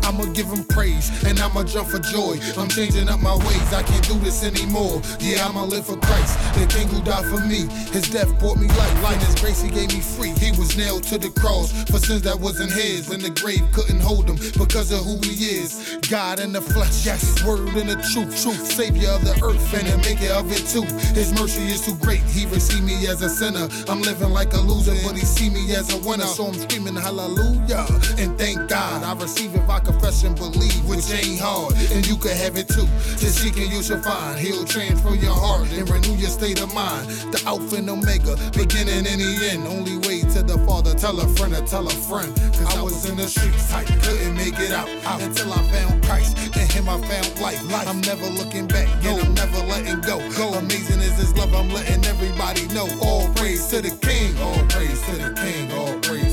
[0.07, 2.39] I'ma give him praise and I'ma jump for joy.
[2.57, 5.03] I'm changing up my ways, I can't do this anymore.
[5.19, 7.67] Yeah, I'ma live for Christ, the King who died for me.
[7.91, 10.31] His death brought me life, life His grace he gave me free.
[10.31, 14.01] He was nailed to the cross for sins that wasn't his, and the grave couldn't
[14.01, 15.99] hold him because of who he is.
[16.09, 19.89] God in the flesh, yes, word in the truth, truth, savior of the earth, and
[19.89, 20.87] the maker of it too.
[21.19, 23.69] His mercy is too great, he received me as a sinner.
[23.89, 26.27] I'm living like a loser, but he see me as a winner.
[26.27, 27.87] So I'm screaming hallelujah
[28.19, 29.03] and thank God.
[29.03, 32.87] I receive if I and believe, which ain't hard, and you can have it too.
[33.19, 34.39] Just seek and you shall find.
[34.39, 37.09] He'll transform your heart and renew your state of mind.
[37.33, 39.67] The Alpha and Omega, beginning and the end.
[39.67, 40.95] Only way to the Father.
[40.95, 42.35] Tell a friend or tell a friend.
[42.55, 46.05] Cause I was in the streets, I couldn't make it out, out until I found
[46.05, 46.39] Christ.
[46.57, 47.63] In Him I found life.
[47.71, 47.89] life.
[47.89, 50.19] I'm never looking back, and I'm never letting go.
[50.37, 50.55] Go.
[50.55, 52.89] Amazing is His love, I'm letting everybody know.
[53.03, 54.37] All praise to the King.
[54.39, 55.73] All praise to the King.
[55.73, 56.26] All praise.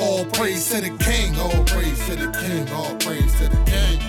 [0.00, 1.38] All praise to the King.
[1.38, 2.68] All praise to the King.
[2.72, 4.00] All praise to the King.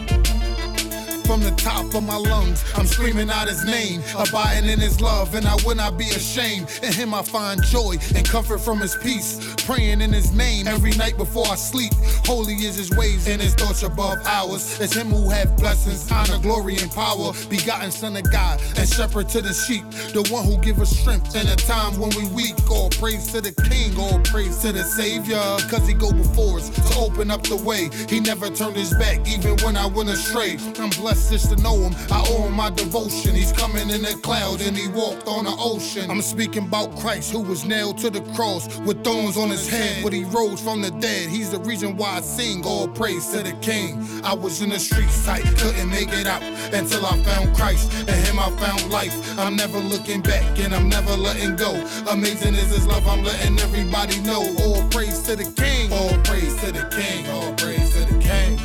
[1.25, 5.35] From the top of my lungs, I'm screaming out his name, abiding in his love,
[5.35, 6.67] and I will not be ashamed.
[6.83, 9.39] In him I find joy and comfort from his peace.
[9.65, 11.93] Praying in his name every night before I sleep.
[12.25, 14.79] Holy is his ways and his thoughts above ours.
[14.81, 17.31] It's him who have blessings, honor, glory, and power.
[17.47, 19.83] Begotten Son of God and shepherd to the sheep.
[20.13, 22.55] The one who give us strength in a time when we weak.
[22.71, 25.37] All praise to the King, all praise to the Savior.
[25.69, 27.89] Cause he go before us to open up the way.
[28.09, 30.57] He never turned his back, even when I went astray.
[30.79, 31.93] I'm blessed just to know him.
[32.11, 33.35] I owe him my devotion.
[33.35, 36.09] He's coming in a cloud and he walked on the ocean.
[36.09, 40.03] I'm speaking about Christ who was nailed to the cross with thorns on his head,
[40.03, 41.29] but he rose from the dead.
[41.29, 44.03] He's the reason why I sing all praise to the King.
[44.23, 46.41] I was in the streets, I couldn't make it out
[46.73, 47.91] until I found Christ.
[48.07, 49.15] In him I found life.
[49.37, 51.71] I'm never looking back and I'm never letting go.
[52.09, 54.41] Amazing is his love, I'm letting everybody know.
[54.63, 55.91] All praise to the King.
[55.91, 57.27] All praise to the King.
[57.29, 58.59] All praise to the King.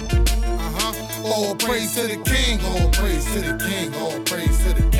[0.58, 1.26] Uh-huh.
[1.26, 2.60] All praise to the King.
[2.64, 3.94] All praise to the King.
[3.94, 4.95] All praise to the King.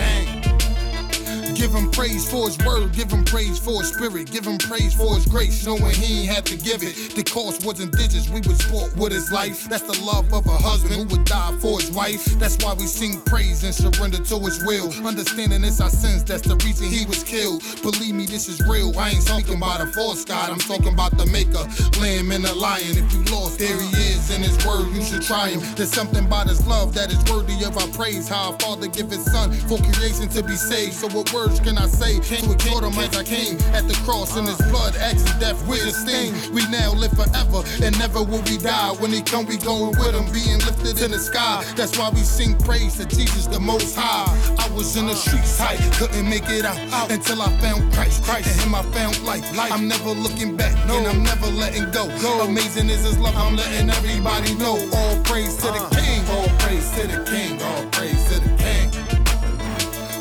[1.57, 4.93] Give him praise for his word, give him praise for his spirit, give him praise
[4.93, 7.15] for his grace, knowing he ain't had to give it.
[7.17, 9.65] The cost wasn't digits, we was bought with his life.
[9.65, 12.25] That's the love of a husband who would die for his wife.
[12.39, 14.93] That's why we sing praise and surrender to his will.
[15.07, 17.63] Understanding it's our sins, that's the reason he was killed.
[17.81, 18.93] Believe me, this is real.
[18.99, 21.65] I ain't talking about a false God, I'm talking about the maker,
[22.01, 23.01] lamb and the lion.
[23.01, 25.61] If you lost, there he is in his word, you should try him.
[25.75, 28.29] There's something about his love that is worthy of our praise.
[28.29, 30.93] How our father give his son for creation to be saved.
[30.93, 31.33] So what
[31.63, 34.97] can I say to exhort him as I came at the cross in his blood,
[34.97, 36.35] acting death with his sting.
[36.53, 38.93] We now live forever and never will we die.
[38.99, 41.65] When he come, we going with him, being lifted in the sky.
[41.77, 44.27] That's why we sing praise to Jesus the Most High.
[44.59, 48.25] I was in the streets tight, couldn't make it out, until I found Christ.
[48.25, 49.45] Christ and him I found life.
[49.73, 52.09] I'm never looking back and I'm never letting go.
[52.43, 54.77] Amazing is his love, I'm letting everybody know.
[54.93, 55.91] All praise to the uh.
[55.91, 58.46] King, all praise to the King, all praise to the King.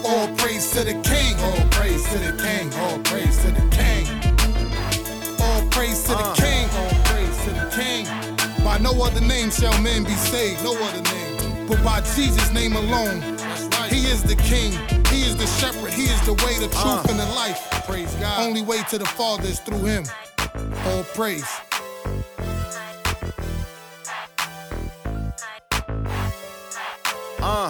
[0.06, 1.36] All praise to the King.
[1.40, 2.72] All praise to the King.
[2.76, 4.06] All praise to the King.
[5.42, 6.70] All praise to the King.
[6.78, 8.06] All praise to the King.
[8.64, 10.64] By no other name shall men be saved.
[10.64, 11.68] No other name.
[11.68, 13.22] But by Jesus' name alone.
[13.90, 14.72] He is the King.
[15.08, 15.92] He is the shepherd.
[15.94, 17.60] He is the way, the truth, and the life.
[17.88, 18.48] praise God.
[18.48, 20.04] Only way to the Father is through Him.
[20.86, 21.50] All praise.
[27.42, 27.70] Uh,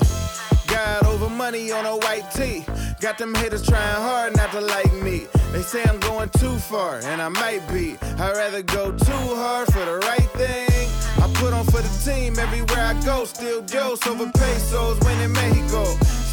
[1.45, 2.65] money on a white tee.
[2.99, 5.27] Got them haters trying hard not to like me.
[5.51, 7.97] They say I'm going too far, and I might be.
[8.17, 10.85] I'd rather go too hard for the right thing.
[11.23, 13.25] I put on for the team everywhere I go.
[13.25, 15.83] Still Dios over pesos, winning Mexico.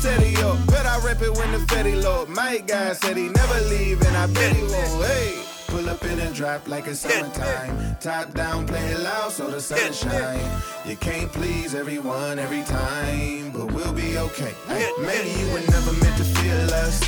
[0.00, 2.24] Steady up, bet I rep it when the Fetty low.
[2.26, 5.04] My guy said he never leave, and I bet he won't.
[5.04, 5.42] Hey.
[5.72, 7.96] Pull up in and drop like it's summertime.
[7.98, 10.50] Top down, play it loud so the sun shine.
[10.84, 14.54] You can't please everyone every time, but we'll be okay.
[15.00, 17.00] Maybe you were never meant to feel us.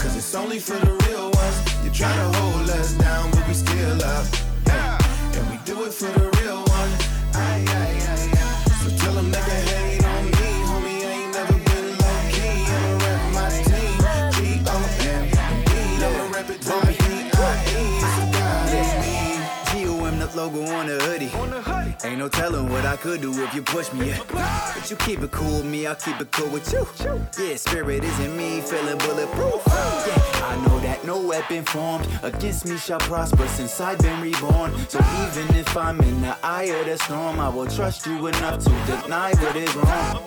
[0.00, 1.84] Cause it's only for the real ones.
[1.84, 4.26] You try to hold us down, but we still up.
[5.36, 6.92] And we do it for the real one.
[8.82, 11.04] So tell them they hate on me, homie.
[11.04, 12.64] I ain't never been low key.
[12.76, 13.98] I'ma my team.
[14.36, 15.24] G-O-M.
[16.04, 16.92] I'ma rep it till I
[19.72, 21.30] G-O-M, the logo on the hoodie.
[22.02, 24.08] Ain't no telling what I could do if you push me.
[24.08, 24.22] Yeah.
[24.32, 26.86] But you keep it cool with me, I'll keep it cool with you.
[27.38, 29.62] Yeah, spirit isn't me, feeling bulletproof.
[29.66, 34.72] Yeah, I know that no weapon formed against me shall prosper since I've been reborn.
[34.88, 38.64] So even if I'm in the eye of the storm, I will trust you enough
[38.64, 38.70] to
[39.02, 40.24] deny what is wrong.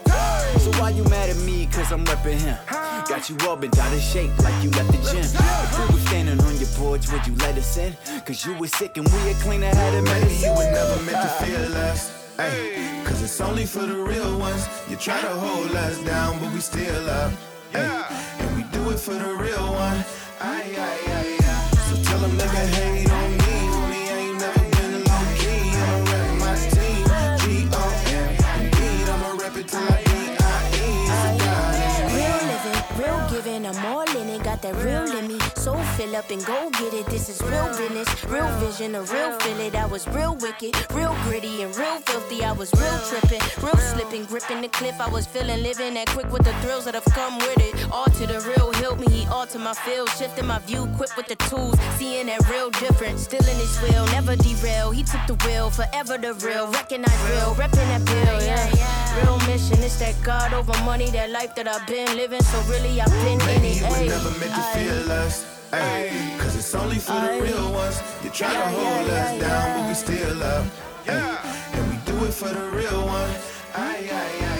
[0.60, 1.66] So why you mad at me?
[1.68, 2.58] Cause I'm repping him.
[3.08, 5.24] Got you all bent out of shape like you left the gym.
[5.24, 7.96] If we were standing on your porch, would you let us in?
[8.26, 10.50] Cause you were sick and we had cleaner had a Maybe medicine.
[10.52, 12.12] you were never meant to feel us.
[12.40, 14.68] Ay, Cause it's only for the real ones.
[14.90, 17.32] You try to hold us down, but we still up.
[17.76, 20.04] Ay, and we do it for the real one.
[20.40, 21.70] Ay, ay, ay, ay.
[21.90, 23.13] So tell them can hate
[33.82, 34.06] real
[34.64, 35.40] that real in me.
[35.56, 37.06] So fill up and go get it.
[37.08, 39.76] This is real business, real vision, a real feel it.
[39.76, 42.44] I was real wicked, real gritty, and real filthy.
[42.44, 45.00] I was real tripping, real slipping, gripping the cliff.
[45.00, 47.92] I was feeling living that quick with the thrills that have come with it.
[47.92, 51.28] All to the real, help me, he altered my feel, shifting my view, quick with
[51.28, 53.24] the tools, seeing that real difference.
[53.24, 54.92] Still in his wheel, never derail.
[54.92, 56.68] He took the wheel, forever the real.
[56.68, 58.72] Recognize real, repping that bill, yeah.
[59.20, 62.42] Real mission, it's that God over money, that life that I've been living.
[62.42, 64.53] So really, I've been in it.
[64.56, 65.46] To feel us.
[65.74, 68.02] Ay, Cause it's only for the real ones.
[68.24, 70.66] You try to hold us down, but we still up.
[71.08, 73.32] Ay, and we do it for the real one.
[73.76, 74.53] Ay, ay, ay,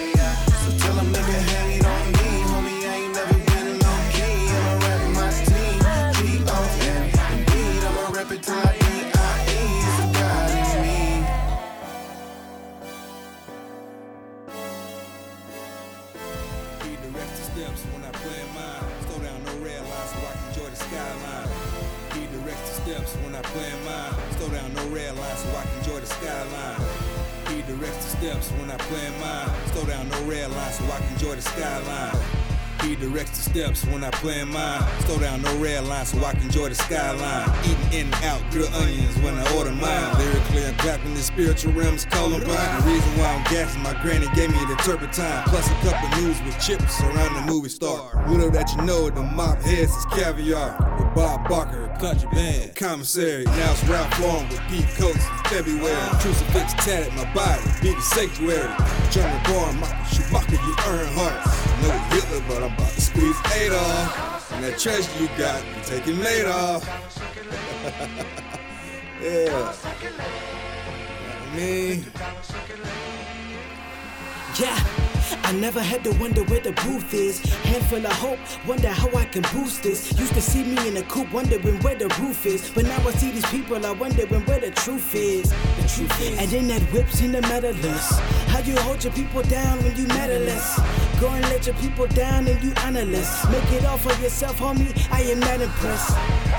[23.52, 24.14] plan mine.
[24.36, 26.80] Slow down, no red line, so I can enjoy the skyline.
[27.48, 29.50] Redirect the steps when I plan mine.
[29.72, 32.43] Slow down, no red line, so I can enjoy the skyline.
[32.84, 34.82] He directs the steps when I plan mine.
[35.06, 37.48] Slow down, no red line, so I can enjoy the skyline.
[37.64, 40.18] Eating in and out, grilled onions when I order mine.
[40.18, 42.20] Lyrically, I'm clapping the spiritual realms, by.
[42.20, 45.44] The reason why I'm gassing, my granny gave me the turpentine.
[45.46, 48.22] Plus a cup of news with chips around the movie star.
[48.28, 50.76] Little that you know, the mop heads is caviar.
[50.98, 53.44] With Bob Barker, country band, commissary.
[53.44, 56.08] Now it's Ralph Lauren with Pete Coats in February.
[56.20, 58.72] Crucifix tatted my body, be the sanctuary.
[59.10, 61.52] German born, Michael Schumacher, you earn hearts.
[61.82, 64.52] No Hitler, but I'm about to squeeze eight off.
[64.52, 66.48] And that treasure you got, you taking later.
[69.22, 69.74] yeah.
[71.52, 72.04] I mean,
[74.58, 74.78] Yeah,
[75.44, 77.40] I never had to wonder where the booth is.
[77.64, 80.18] Handful of hope, wonder how I can boost this.
[80.18, 82.70] Used to see me in a coupe, wondering where the roof is.
[82.70, 85.50] But now I see these people, I wondering where the truth is.
[85.50, 86.38] The truth is.
[86.38, 88.20] And then that whip seen the medalist.
[88.48, 90.78] How you hold your people down when you medalist?
[91.20, 93.50] Go and let your people down and you analyst.
[93.50, 94.92] Make it all for yourself, homie.
[95.10, 96.16] I am not impressed.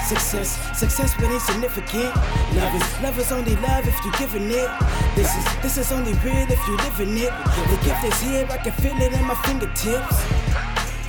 [0.08, 2.16] Success, success, but insignificant.
[2.56, 4.70] Love is, love is only love if you're giving it.
[5.16, 7.32] This is, this is only real if you're living it.
[7.70, 10.16] The gift is here, I can feel it in my fingertips.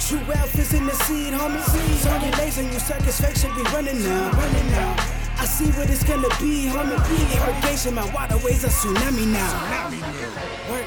[0.09, 1.63] True wealth is in the seed, homie.
[1.99, 4.97] Sunday lays and you circus fakes should be running now, running now.
[5.39, 6.99] I see what it's gonna be, homie.
[7.37, 9.53] Irrigation, my waterways a tsunami now.
[10.69, 10.87] Work,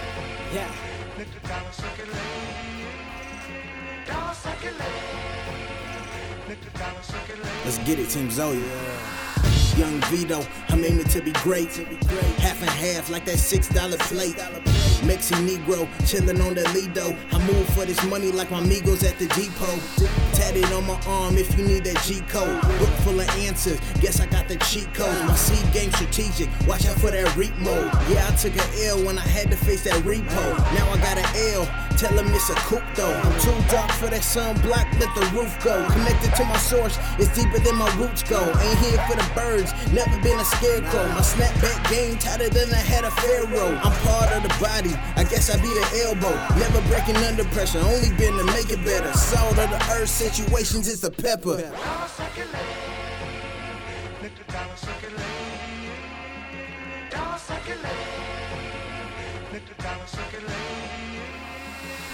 [0.53, 0.67] yeah.
[7.63, 8.61] let's get it, Team Zoe.
[9.77, 11.71] Young Vito, I'm aiming to be great.
[12.43, 14.35] Half and half like that six dollar plate.
[15.01, 17.15] Mexi Negro, chillin' on the Lido.
[17.31, 19.79] I move for this money like my amigos at the depot.
[20.33, 22.61] Tatted on my arm if you need that G code.
[22.79, 25.25] Book full of answers, guess I got the cheat code.
[25.25, 27.91] My seed game strategic, watch out for that reap mode.
[28.09, 30.43] Yeah, I took an L when I had to face that repo.
[30.75, 31.65] Now I got an L,
[31.97, 33.13] tell them it's a coupe though.
[33.13, 35.87] I'm too dark for that sunblock, let the roof go.
[35.91, 38.39] Connected to my source, it's deeper than my roots go.
[38.39, 41.07] Ain't here for the birds, never been a scarecrow.
[41.09, 43.75] My snapback game tighter than I had a pharaoh.
[43.83, 46.33] I'm part of the body, I guess I be the elbow.
[46.59, 49.11] Never breaking under pressure, only been to make it better.
[49.13, 51.57] Salt of the earth situations, it's a pepper.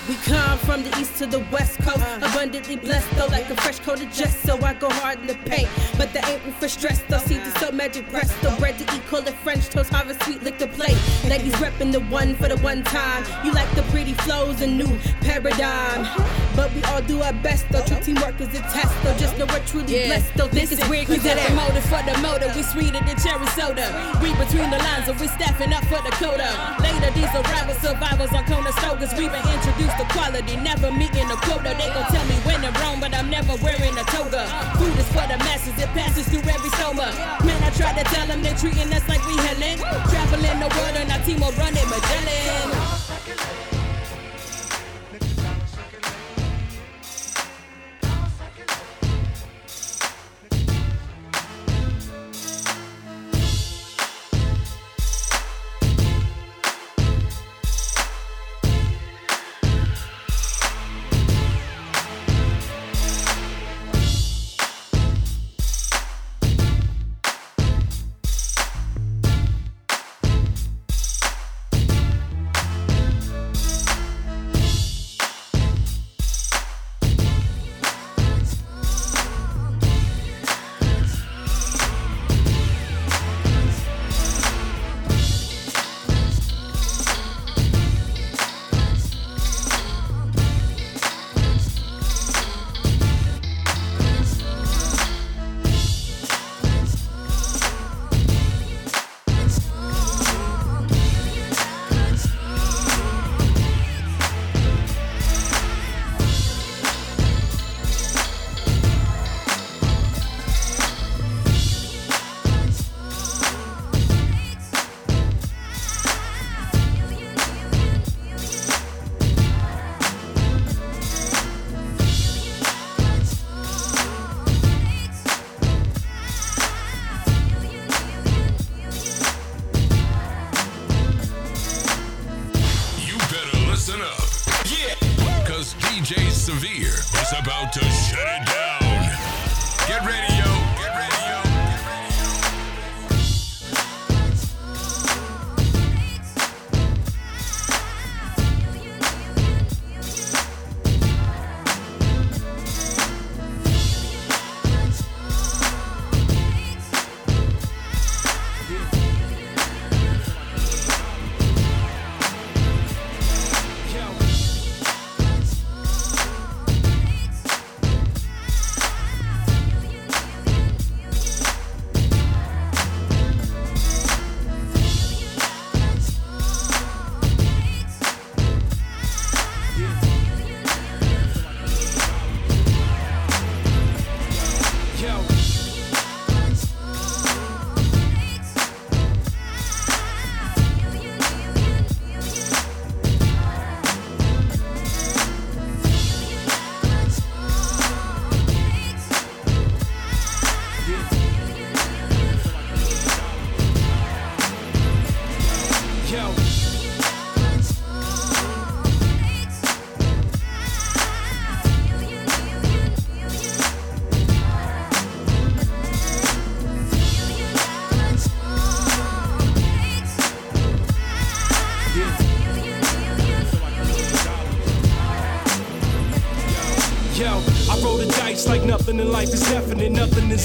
[0.08, 2.18] We come from the east to the west coast, uh.
[2.22, 4.38] abundantly blessed though, like a fresh coat of dress.
[4.44, 7.18] So I go hard in the paint, but that ain't room for stress though.
[7.18, 10.44] See the so magic breast, though bread to eat, call it French toast, harvest sweet
[10.44, 10.98] liquor plate.
[11.28, 13.26] Ladies reppin' the one for the one time.
[13.44, 14.88] You like the pretty flows, a new
[15.22, 16.06] paradigm.
[16.56, 17.84] But we all do our best though.
[17.84, 19.18] True teamwork is a test though.
[19.18, 20.06] Just know we're truly Yeah.
[20.08, 20.48] blessed though.
[20.48, 22.52] This is weird cause that ain't motive for the motor.
[22.56, 23.90] We sweeter than cherry soda.
[24.22, 26.78] We between the lines and we staffing up for the coda.
[26.80, 29.18] Later, these arrival survivors on Conestogas.
[29.18, 31.76] We been introduced to quality, never meeting a quota.
[31.78, 34.48] They gon' tell me when to roam, but I'm never wearing a toga.
[34.78, 37.12] Food is for the masses, it passes through every soma.
[37.44, 39.78] Man, I try to tell them they're treating us like we Helen.
[40.10, 43.05] Traveling the world and our team will run it Magellan.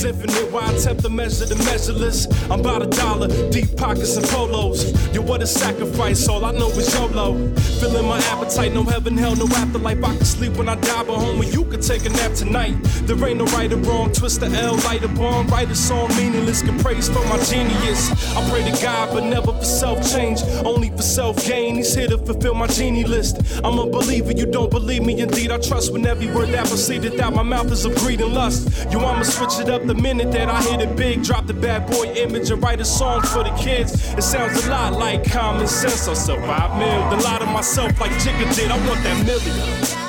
[0.05, 0.51] Infinite.
[0.53, 2.27] Why attempt to measure the measureless?
[2.51, 4.91] I'm about a dollar, deep pockets and polos.
[5.15, 7.55] Yo, what a sacrifice, all I know is YOLO.
[7.79, 10.03] Feeling my appetite, no heaven, hell, no afterlife.
[10.03, 12.75] I can sleep when I die, but homie, you could take a nap tonight.
[13.07, 16.09] There ain't no right or wrong, twist the L, light a bomb, write a song
[16.17, 18.11] meaningless, get praise for my genius.
[18.35, 21.77] I pray to God, but never for self change, only for self gain.
[21.77, 23.61] He's here to fulfill my genie list.
[23.63, 25.53] I'm a believer, you don't believe me, indeed.
[25.53, 28.91] I trust when every word that proceeded out my mouth is of greed and lust.
[28.91, 31.23] Yo, I'ma switch it up the minute that I hit it big.
[31.23, 33.93] Drop the bad boy image and write a song for the kids.
[34.15, 36.09] It sounds a lot like common sense.
[36.09, 38.71] I survive mil, the lie to myself like Jigga did.
[38.71, 40.00] I want that million.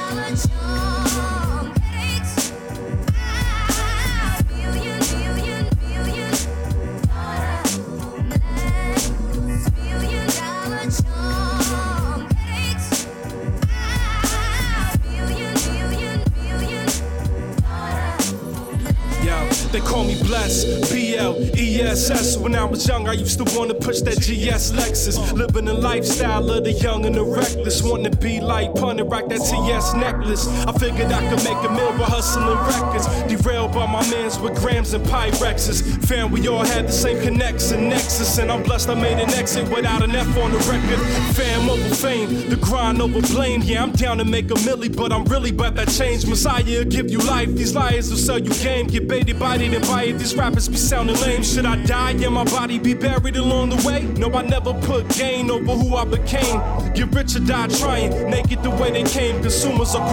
[22.82, 25.18] Was young, I used to wanna push that GS Lexus.
[25.34, 27.82] Living the lifestyle of the young and the reckless.
[27.82, 30.48] To be like pun and rock that TS necklace.
[30.66, 33.06] I figured I could make a meal by hustling records.
[33.28, 35.82] Derailed by my mans with grams and Pyrexes.
[36.08, 38.38] Fam, we all had the same connection, nexus.
[38.38, 41.00] And I'm blessed I made an exit without an F on the record.
[41.36, 43.62] Fam over fame, the grind over blame.
[43.64, 46.26] Yeah, I'm down to make a milli, but I'm really about that change.
[46.26, 47.50] Messiah will give you life.
[47.50, 48.88] These liars will sell you game.
[48.88, 50.14] Get baited, bodied, and buy it.
[50.14, 51.44] These rappers be sounding lame.
[51.44, 52.12] Should I die?
[52.12, 54.04] Yeah, my body be buried along the way.
[54.18, 56.60] No, I never put gain over who I became.
[56.94, 58.12] Get rich or die trying.
[58.30, 59.42] Naked the way they came.
[59.42, 60.08] Consumers are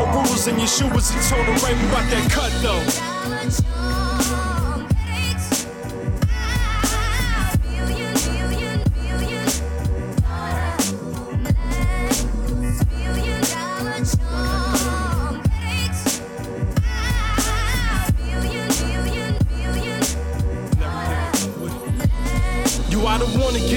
[0.56, 1.10] Yeshua's.
[1.10, 1.78] He told the rain.
[1.78, 3.17] We about that cut though.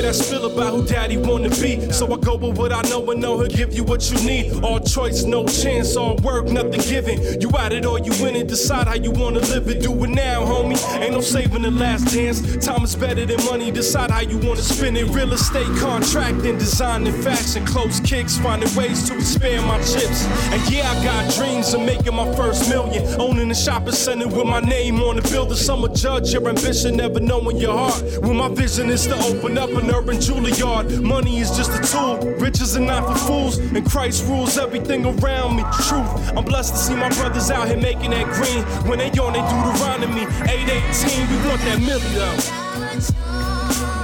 [0.01, 1.79] Get that spill about who daddy wanna be.
[1.91, 4.63] So I go with what I know and know he'll give you what you need.
[4.63, 7.39] All choice, no chance, all work, nothing given.
[7.41, 9.81] You at it or you in it, decide how you wanna live it.
[9.81, 10.79] Do it now, homie.
[10.99, 12.41] Ain't no saving the last dance.
[12.65, 15.05] Time is better than money, decide how you wanna spend it.
[15.05, 20.25] Real estate contracting, design and fashion, close kicks, finding ways to expand my chips.
[20.51, 23.03] And yeah, I got dreams of making my first million.
[23.19, 25.57] Owning a shopping center with my name on the building.
[25.57, 28.01] Some will judge your ambition, never knowing your heart.
[28.21, 31.01] When my vision is to open up an urban Juilliard.
[31.01, 35.55] Money is just a tool, riches are not for fools, and Christ rules everything around
[35.55, 35.63] me.
[35.87, 38.63] Truth, I'm blessed to see my brothers out here making that green.
[38.89, 40.23] When they on, they Deuteronomy.
[40.49, 42.61] 818, we want that milli though.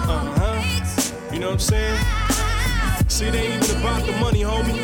[0.09, 1.33] Uh huh.
[1.33, 1.99] You know what I'm saying?
[3.07, 4.77] See, it ain't even about the money, homie.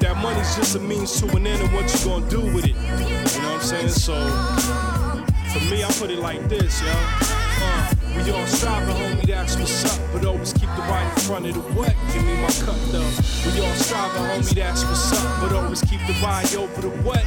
[0.00, 2.74] That money's just a means to an end, and what you gonna do with it.
[2.74, 3.88] You know what I'm saying?
[3.88, 4.14] So,
[5.52, 6.88] for me, I put it like this, yo.
[6.90, 10.12] Uh, we all striving, homie, that's what's up.
[10.12, 11.94] But always keep the right in front of the what?
[12.12, 13.10] Give me my cup, though.
[13.46, 15.40] We all striving, homie, that's what's up.
[15.40, 17.24] But always keep the right over the what?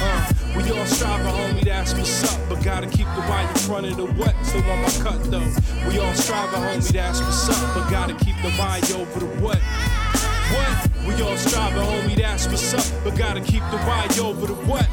[0.00, 2.48] Uh, we all striving, homie, that's what's up.
[2.48, 4.34] But gotta keep the right in front of the what?
[4.46, 5.88] Still on my cut, though.
[5.88, 7.74] We all striving, homie, that's what's up.
[7.74, 9.58] But gotta keep the right over the what?
[9.58, 10.88] What?
[11.06, 13.04] We all striving, homie, that's what's up.
[13.04, 14.86] But gotta keep the right over the what?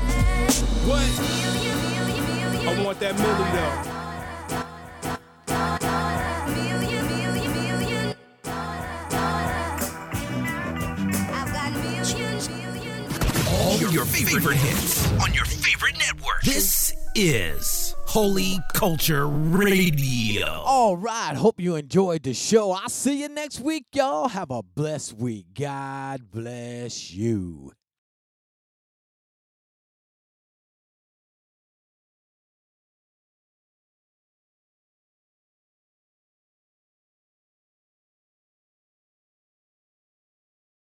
[0.87, 1.05] What?
[2.67, 3.94] I want that milli though.
[13.95, 16.41] Your favorite hits on your favorite network.
[16.43, 20.47] This is Holy Culture Radio.
[20.65, 21.33] All right.
[21.33, 22.73] Hope you enjoyed the show.
[22.73, 24.27] I'll see you next week, y'all.
[24.27, 25.45] Have a blessed week.
[25.57, 27.71] God bless you.